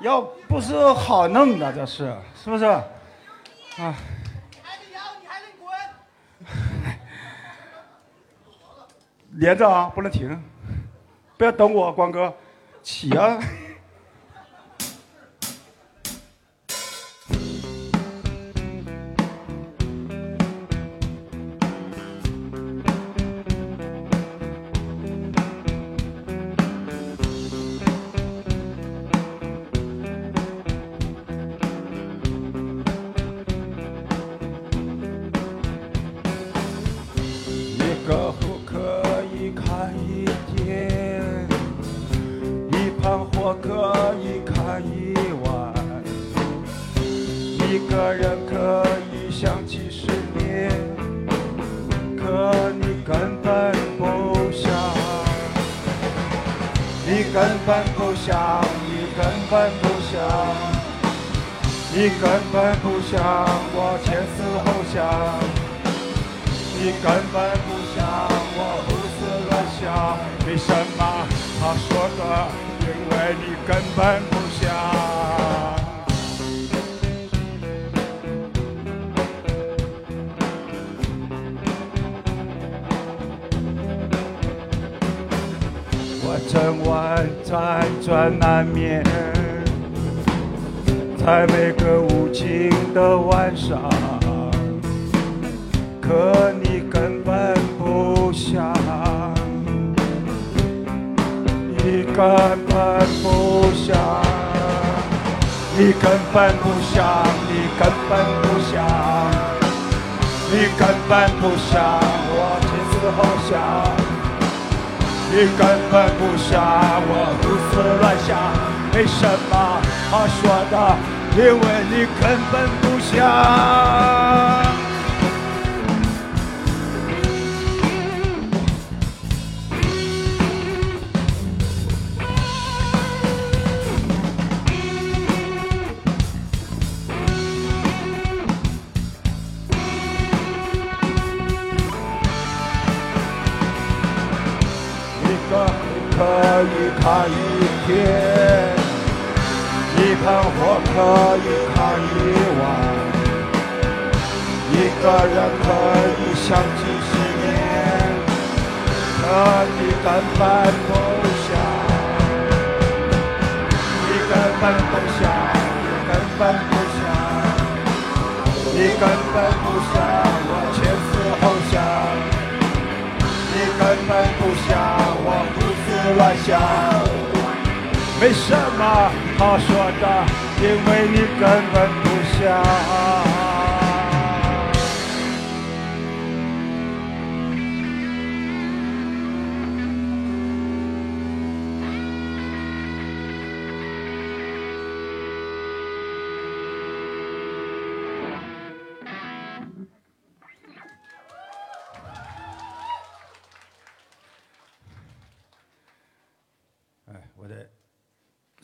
[0.00, 2.12] 要不是好弄的这是。
[2.34, 2.64] 是不是？
[2.64, 2.84] 啊。
[3.78, 5.70] 你还得摇你还得滚
[9.34, 10.42] 连着啊不能停。
[11.38, 12.34] 不要等我光哥。
[12.82, 13.38] 起啊。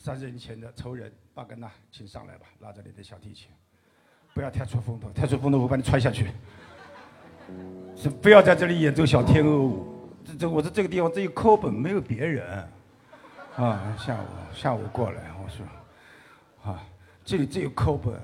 [0.09, 3.51] 三人前的仇人巴根纳，请上来吧，拉着你的小提琴，
[4.33, 6.25] 不要太出风头，太出风头我把你踹下去。
[7.95, 12.67] 是不要在这里演奏小天鹅舞，这这我在这个地方只有课本，没有别人。
[13.55, 15.63] 啊，下午下午过来，我说，
[16.71, 16.83] 啊，
[17.23, 18.19] 这里只有课本，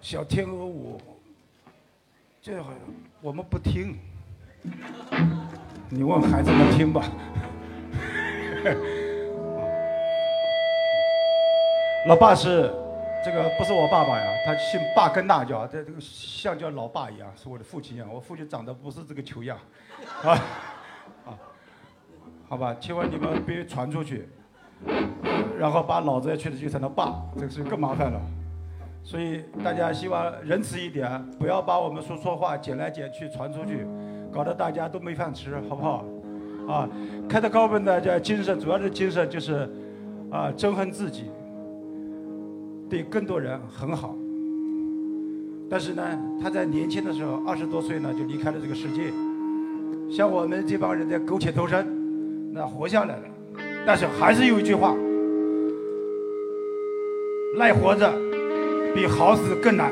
[0.00, 1.00] 小天鹅舞，
[2.40, 2.78] 这好像
[3.20, 3.98] 我们不听，
[5.88, 7.10] 你问孩子们听吧。
[12.06, 12.68] 老爸是
[13.24, 18.08] 这个不是我爸爸呀，他姓巴根纳叫，这这个像叫老爸一样，是我的父亲一样。
[18.12, 19.56] 我父亲长得不是这个球样，
[20.24, 20.32] 啊
[21.24, 21.38] 啊，
[22.48, 24.28] 好吧，千万你们别传出去，
[25.56, 28.20] 然后把老子也去的就成了爸，这个是更麻烦了。
[29.04, 33.86] 所以大家希望仁慈一点，不要把我们说错话剪来剪去传出去，
[34.32, 36.04] 搞得大家都没饭吃，好不好？
[36.68, 36.88] 啊，
[37.28, 39.70] 开的高分的叫精神，主要的精神就是
[40.32, 41.30] 啊，憎恨自己，
[42.92, 44.14] 对更多人很好。
[45.70, 46.02] 但是呢，
[46.42, 49.10] 他在年轻的时候，二十多岁呢就离开了这个世界。
[50.14, 51.86] 像我们这帮人在苟且偷生，
[52.52, 53.22] 那活下来了，
[53.86, 54.94] 但是还是有一句话：
[57.56, 58.12] 赖活着
[58.94, 59.90] 比好死更难。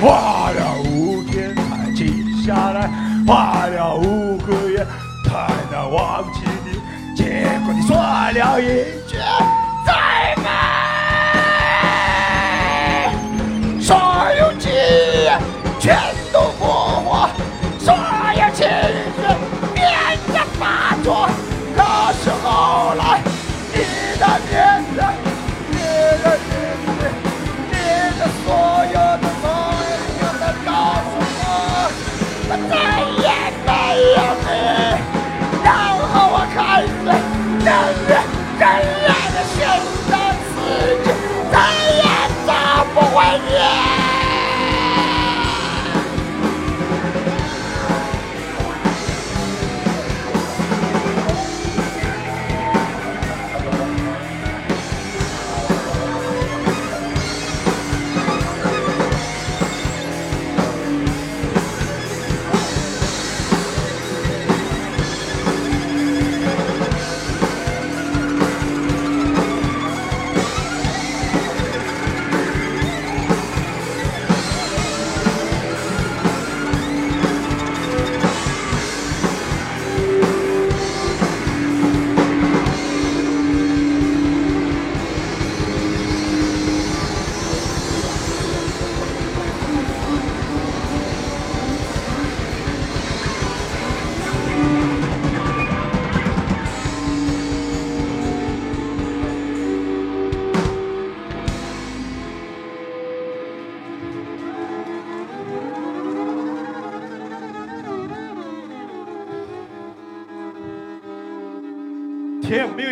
[0.00, 2.88] 花了五天才静下来，
[3.26, 4.86] 花了五个月
[5.28, 6.72] 才能忘记你，
[7.14, 7.22] 结
[7.64, 8.64] 果你说了一
[9.06, 9.18] 句
[9.86, 10.48] 再美，
[13.82, 13.94] 所
[14.38, 15.28] 有记忆
[15.78, 15.94] 全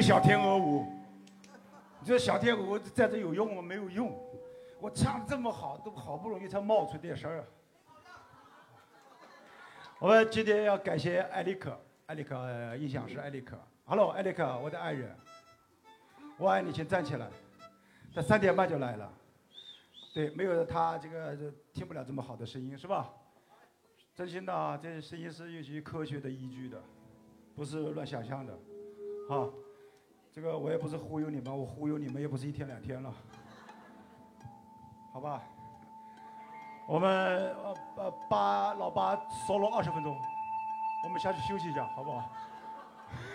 [0.09, 0.87] 小天鹅舞，
[2.01, 3.61] 你说小天鹅在这有用吗？
[3.61, 4.19] 没有用。
[4.81, 7.45] 我唱这么好，都好不容易才冒出点声儿。
[9.99, 13.59] 我们今天要感谢艾利克，艾利克音响师艾利克。
[13.85, 15.15] Hello，艾利克，我的爱人，
[16.39, 17.29] 我爱你，请站起来。
[18.15, 19.13] 他三点半就来了，
[20.15, 21.37] 对，没有他这个
[21.75, 23.13] 听不了这么好的声音，是吧？
[24.15, 26.83] 真心的啊，这声音是有些科学的依据的，
[27.55, 28.55] 不是乱想象的。
[29.29, 29.45] 啊，
[30.41, 33.13] 这个我也不是忽悠你们，我忽悠你们也不是一天两天了，
[35.13, 35.43] 好吧？
[36.87, 39.17] 我们呃呃八老八
[39.49, 40.17] solo 二十分钟，
[41.03, 42.31] 我们下去休息一下，好不好？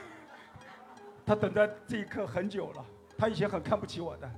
[1.27, 2.85] 他等待这一刻很久了，
[3.17, 4.31] 他以前很看不起我的，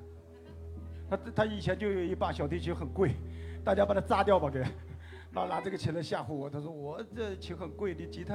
[1.07, 3.11] 他他以前就有一把小提琴很贵，
[3.63, 4.65] 大家把它砸掉吧给。
[5.31, 8.33] 拿拿这个钱来吓唬我，他说我这琴很贵，你吉他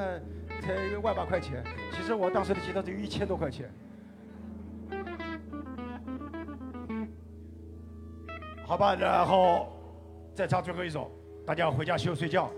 [0.63, 1.65] 才万把块钱，
[1.97, 3.69] 其实我当时的吉他只有一千多块钱。
[8.71, 9.67] 好吧，然后
[10.33, 11.11] 再唱最后一首，
[11.45, 12.49] 大家回家休睡觉，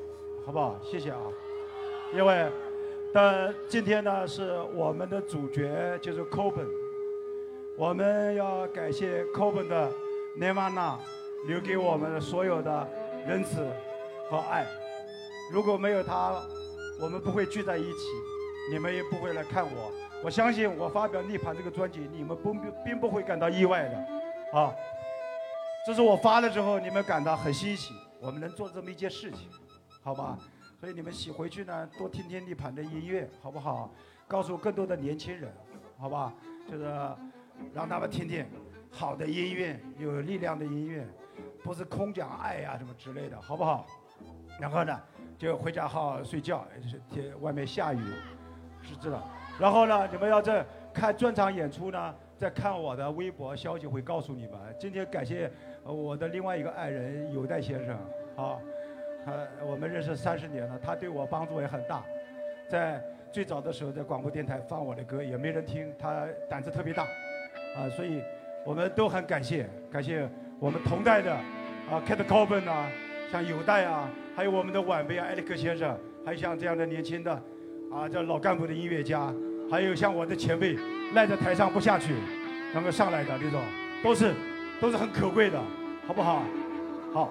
[0.44, 0.78] 好不好？
[0.84, 1.18] 谢谢啊，
[2.14, 2.52] 因为
[3.14, 6.68] 但今天呢是我们的主角就是 Coben，
[7.78, 9.90] 我们要感谢 Coben 的
[10.36, 10.98] 内瓦纳
[11.46, 12.86] 留给我们的所有的
[13.26, 13.66] 仁慈。
[14.28, 14.66] 和爱，
[15.50, 16.34] 如果没有他，
[17.00, 18.08] 我们不会聚在一起，
[18.70, 19.90] 你们也不会来看我。
[20.22, 24.74] 我相信我发表《逆盘》这个专辑，你们不并不会感到意外的，啊，
[25.84, 29.48] 这是我发了之后，你们感到很欣喜，我们能做这么一件事情，
[30.00, 30.38] 好吧？
[30.78, 33.90] 所以你们喜回去呢，多听听逆盘的音乐，好不好？
[34.28, 35.52] 告诉更多的年轻人，
[35.98, 36.32] 好吧？
[36.70, 36.84] 就是
[37.74, 38.46] 让他们听听
[38.92, 41.04] 好的音乐，有力量的音乐，
[41.64, 43.84] 不是空讲爱呀什么之类的，好不好？
[44.60, 45.00] 然后呢，
[45.36, 46.64] 就回家好好睡觉。
[46.88, 48.00] 是天外面下雨，
[48.82, 49.28] 是知道。
[49.58, 50.64] 然后呢，你们要在
[50.94, 54.58] 看专场演出呢，在看我的微博消息会告诉你们。
[54.78, 55.52] 今天感谢
[55.84, 57.94] 我的另外一个爱人有代先生，
[58.36, 58.58] 啊，
[59.24, 59.32] 他
[59.64, 62.04] 我们认识三十年了，他对我帮助也很大。
[62.68, 67.02] 在最早的时候，在广播电台放我的歌也没人听，他胆子特别大，
[67.76, 68.22] 啊，所以
[68.64, 70.28] 我们都很感谢，感谢
[70.58, 72.90] 我们同代的啊，Kate Coben 啊，
[73.30, 74.08] 像有代啊。
[74.34, 75.94] 还有我们的晚辈啊，艾利克先生，
[76.24, 77.30] 还有像这样的年轻的，
[77.92, 79.30] 啊，这老干部的音乐家，
[79.70, 80.74] 还有像我的前辈，
[81.12, 82.14] 赖在台上不下去，
[82.72, 83.60] 能够上来的李总，
[84.02, 84.32] 都是，
[84.82, 85.62] 都是很可贵的，
[86.08, 86.42] 好不好？
[87.14, 87.30] 好。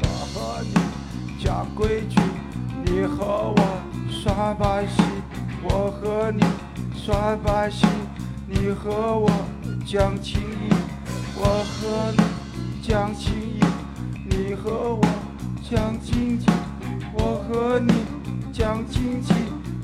[0.00, 2.18] 我和你讲规矩，
[2.86, 3.60] 你和我
[4.10, 5.02] 耍把戏，
[5.62, 6.42] 我和你
[6.94, 7.86] 算把戏，
[8.46, 9.28] 你和我
[9.94, 10.74] 讲情义，
[11.36, 12.18] 我和你
[12.82, 13.60] 讲情义，
[14.28, 15.00] 你和我
[15.70, 16.46] 讲经济，
[17.12, 17.92] 我和你
[18.52, 19.32] 讲经济，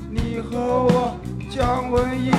[0.09, 1.15] 你和我
[1.49, 2.29] 讲文艺。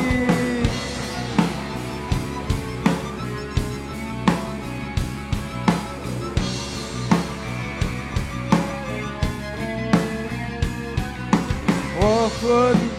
[11.99, 12.90] 我和你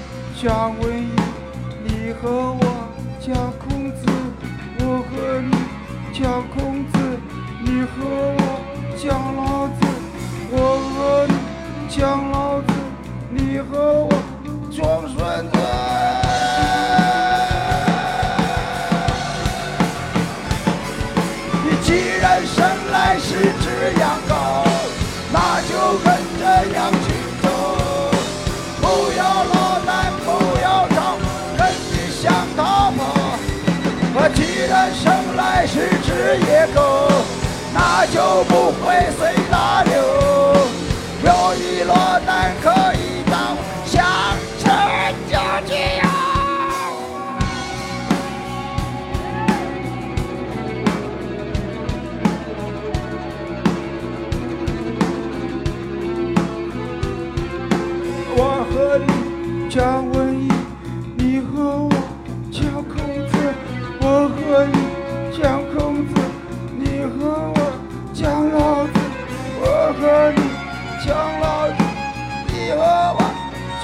[0.42, 1.12] 讲文艺，
[1.84, 2.90] 你和我
[3.22, 3.53] 讲，
[6.14, 7.00] 讲孔子，
[7.64, 8.38] 你和我
[8.96, 9.82] 讲老子，
[10.52, 10.56] 我
[10.94, 11.34] 和你
[11.90, 12.72] 讲老子，
[13.32, 14.10] 你和我
[14.72, 15.18] 装孙
[15.50, 15.58] 子。
[21.66, 21.90] 你既
[22.22, 22.62] 然生
[22.92, 23.34] 来是
[23.64, 23.66] 只
[24.00, 24.32] 羊羔，
[25.34, 26.44] 那就跟着
[26.76, 27.10] 羊群
[27.42, 27.50] 走。
[28.80, 28.86] 不
[29.18, 30.30] 要老难，不
[30.62, 31.18] 要找，
[31.58, 31.92] 跟你
[32.22, 32.22] 想
[32.56, 32.62] 他
[32.92, 33.02] 吗？
[34.16, 35.90] 我既然生来是
[36.36, 37.08] 野狗，
[37.74, 40.23] 那就不会随大流。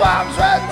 [0.01, 0.68] 我装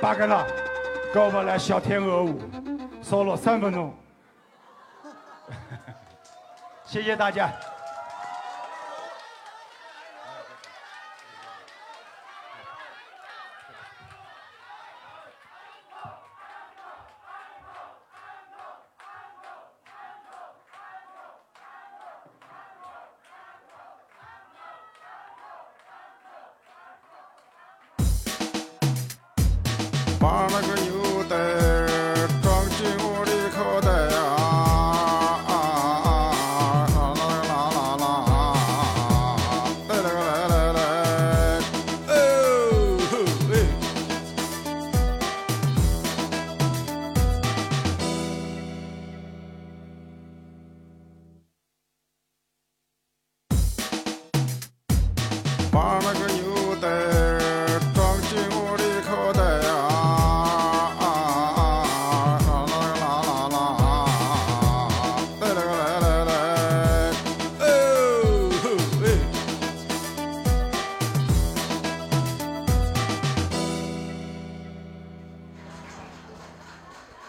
[0.00, 0.46] 八个了
[1.12, 2.40] 跟我们来小天鹅舞
[3.02, 3.92] 烧了三分钟。
[6.86, 7.50] 谢谢大家。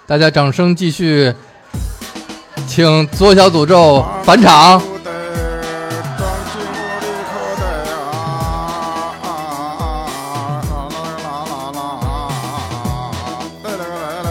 [0.09, 1.31] 大家掌声继续，
[2.67, 4.81] 请左小诅咒返场。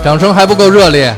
[0.02, 1.14] 掌声还不够热烈，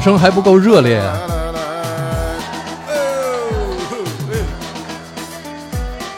[0.00, 1.16] 声还不够热烈啊！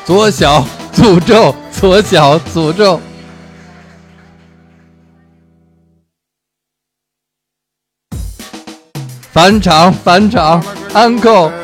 [0.05, 3.01] 左小诅咒，左小诅咒。
[9.33, 11.62] 返场，返场，uncle。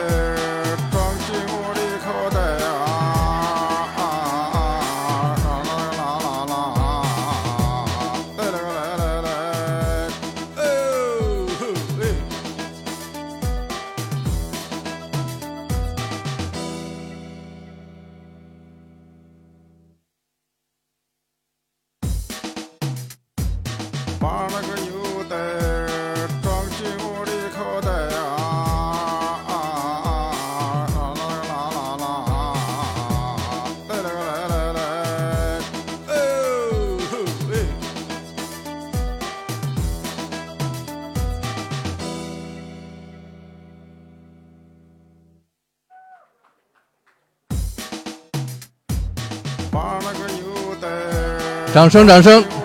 [51.74, 52.57] 掌声，掌声。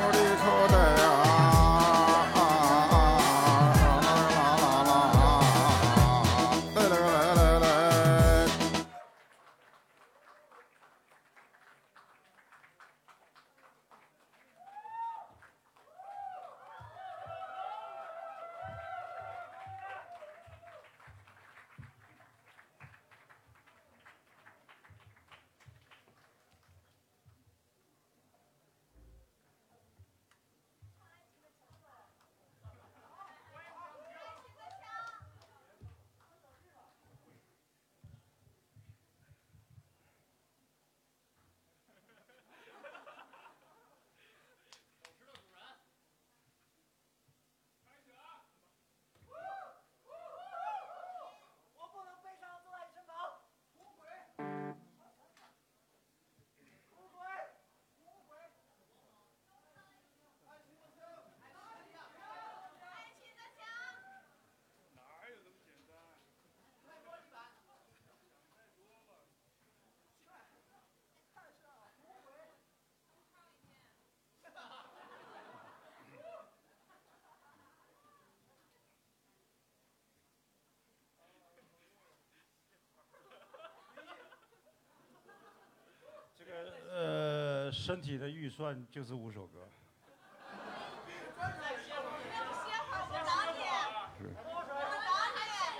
[88.56, 89.68] 算就是五首歌。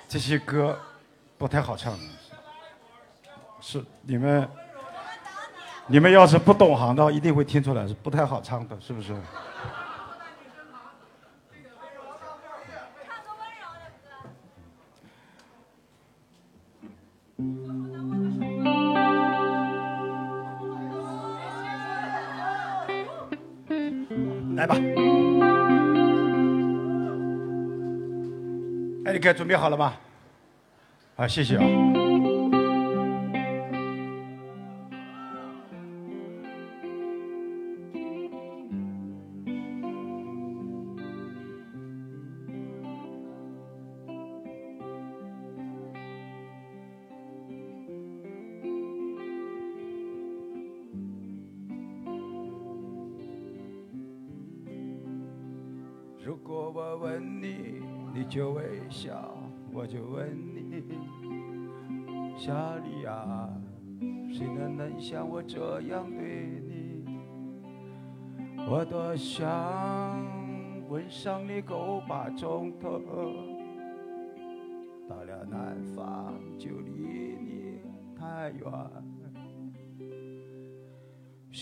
[0.08, 0.80] 这些歌
[1.38, 1.96] 不太好唱，
[3.62, 4.50] 是你们
[5.86, 9.16] 你们要是不懂行的话，一定会听出来是不太好唱的，是不是？
[29.34, 29.94] 准备好了吗？
[31.16, 31.93] 好，谢谢啊。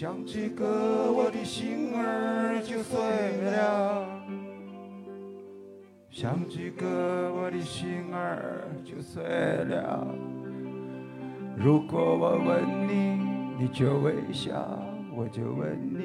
[0.02, 0.65] 想这个
[1.11, 2.99] 我的心儿就碎
[3.52, 4.03] 了，
[6.10, 10.07] 想这个我的心儿就碎了。
[11.56, 13.19] 如果我问你，
[13.60, 14.56] 你就微笑，
[15.15, 15.99] 我就问你，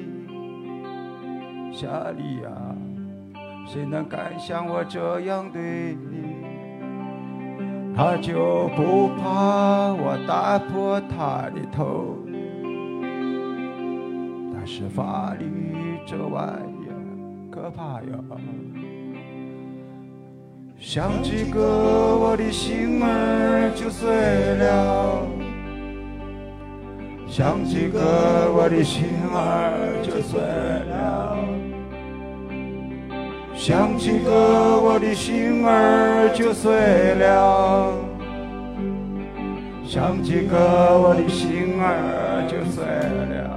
[1.73, 2.51] 夏利亚，
[3.65, 6.35] 谁能敢像我这样对你？
[7.95, 12.15] 他就不怕我打破他的头。
[14.67, 15.45] 是法律
[16.05, 16.93] 这玩意儿
[17.49, 18.19] 可怕呀！
[20.77, 24.11] 想这个我的心儿就碎
[24.57, 25.25] 了，
[27.27, 27.99] 想起歌，
[28.53, 31.37] 我的心儿就碎了。
[33.55, 37.93] 想起歌，我的心儿就碎了。
[39.85, 40.57] 想起歌，
[41.01, 43.56] 我的心儿就碎了。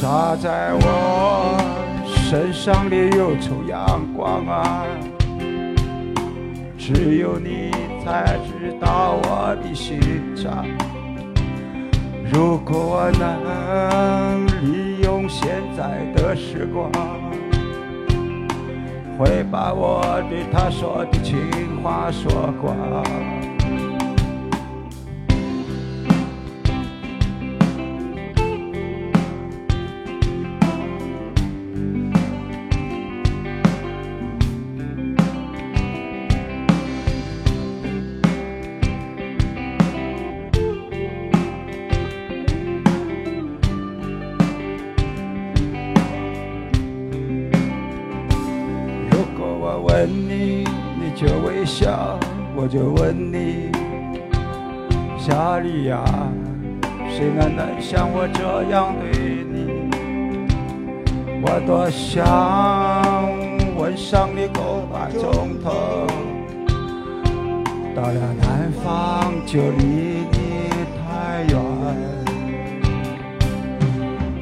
[0.00, 1.56] 洒在我
[2.06, 4.84] 身上的忧愁阳光啊，
[6.76, 7.70] 只有你
[8.04, 10.00] 才知道我的心
[10.36, 10.66] 肠。
[12.30, 16.90] 如果我能利用现在的时光，
[19.16, 22.74] 会把我对他说的情话说光。
[57.16, 58.42] 谁能能像我这
[58.72, 59.54] 样对你？
[61.46, 62.26] 我多想
[63.76, 66.06] 吻上你够把钟头，
[67.94, 70.38] 到了南方就离你
[70.98, 71.54] 太远。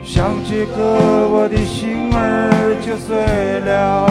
[0.03, 4.09] 想起歌，我的心儿就碎了。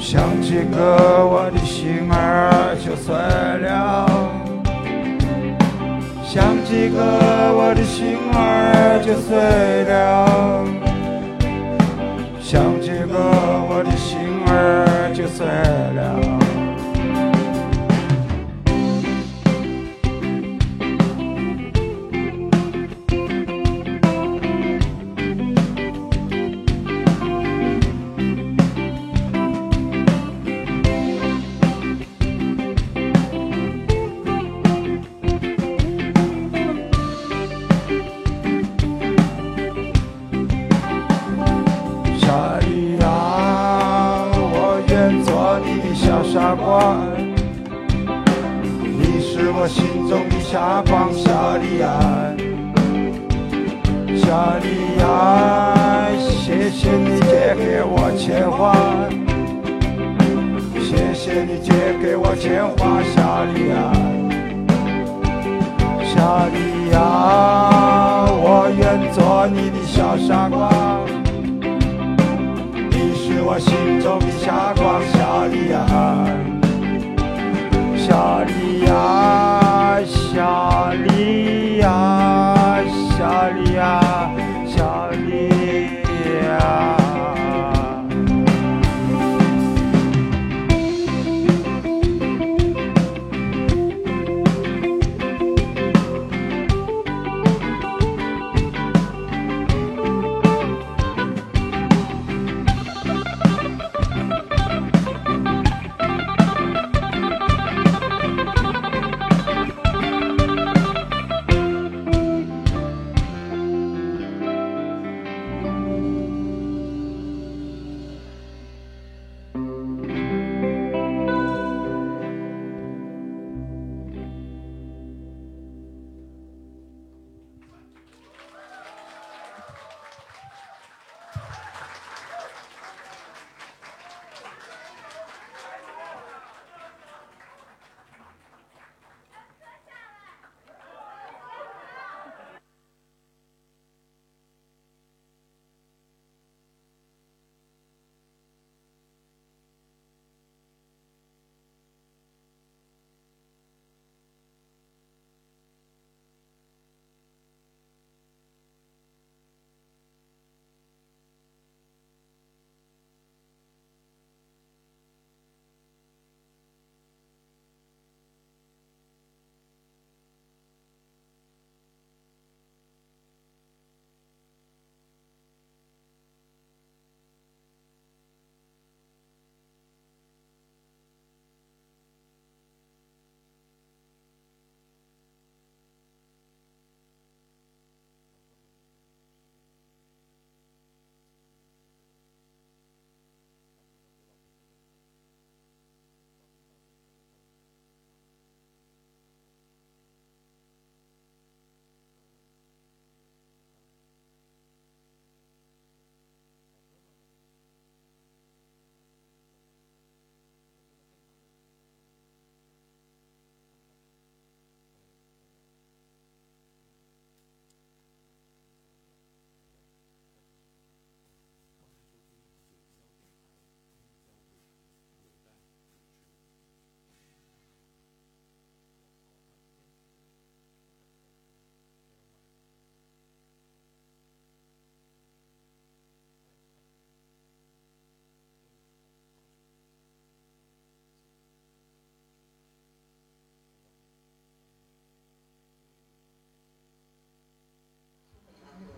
[0.00, 4.39] 想起歌，我的心儿就碎了。
[6.32, 7.00] 想起歌，
[7.56, 10.64] 我的心儿就碎了。
[12.40, 13.18] 想起歌，
[13.68, 14.16] 我的心
[14.46, 16.39] 儿就碎了。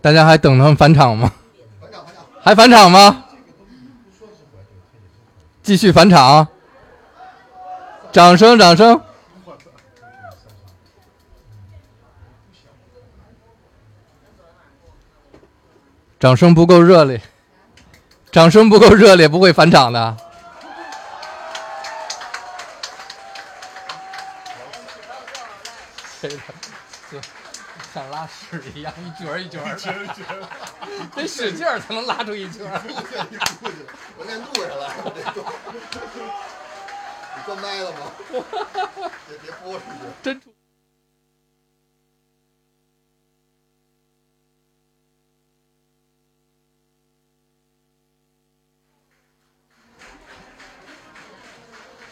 [0.03, 1.31] 大家还等他们返场吗？
[2.41, 3.23] 还返场吗？
[5.63, 6.45] 继续返场，
[8.11, 8.99] 掌声，掌声。
[16.19, 17.21] 掌声不够热烈，
[18.29, 20.17] 掌声不够热烈，不会返场的。
[28.23, 29.81] 拉屎一样， 一卷儿一卷儿的，
[31.13, 32.81] 得使劲儿才能拉出一圈儿。
[34.17, 34.89] 我练录上了，
[37.35, 37.97] 你关麦了吗？
[39.27, 39.83] 别别播出去。
[40.21, 40.53] 真出。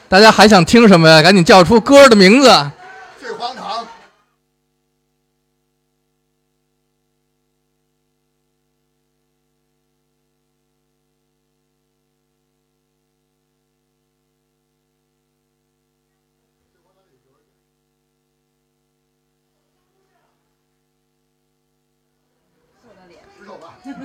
[0.10, 1.22] 大家还想听什么呀？
[1.22, 2.50] 赶紧叫出歌的名字。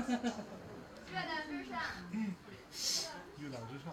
[0.07, 1.81] 月亮之上。
[3.39, 3.93] 月亮之上，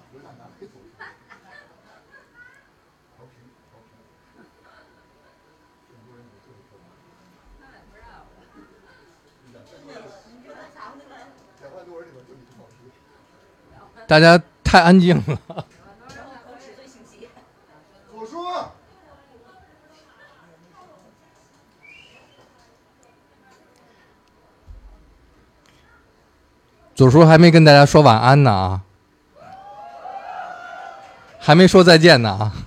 [14.06, 15.66] 大家太安静了。
[27.04, 28.80] 左叔还没跟大家说晚安呢啊，
[31.38, 32.63] 还没说再见呢啊。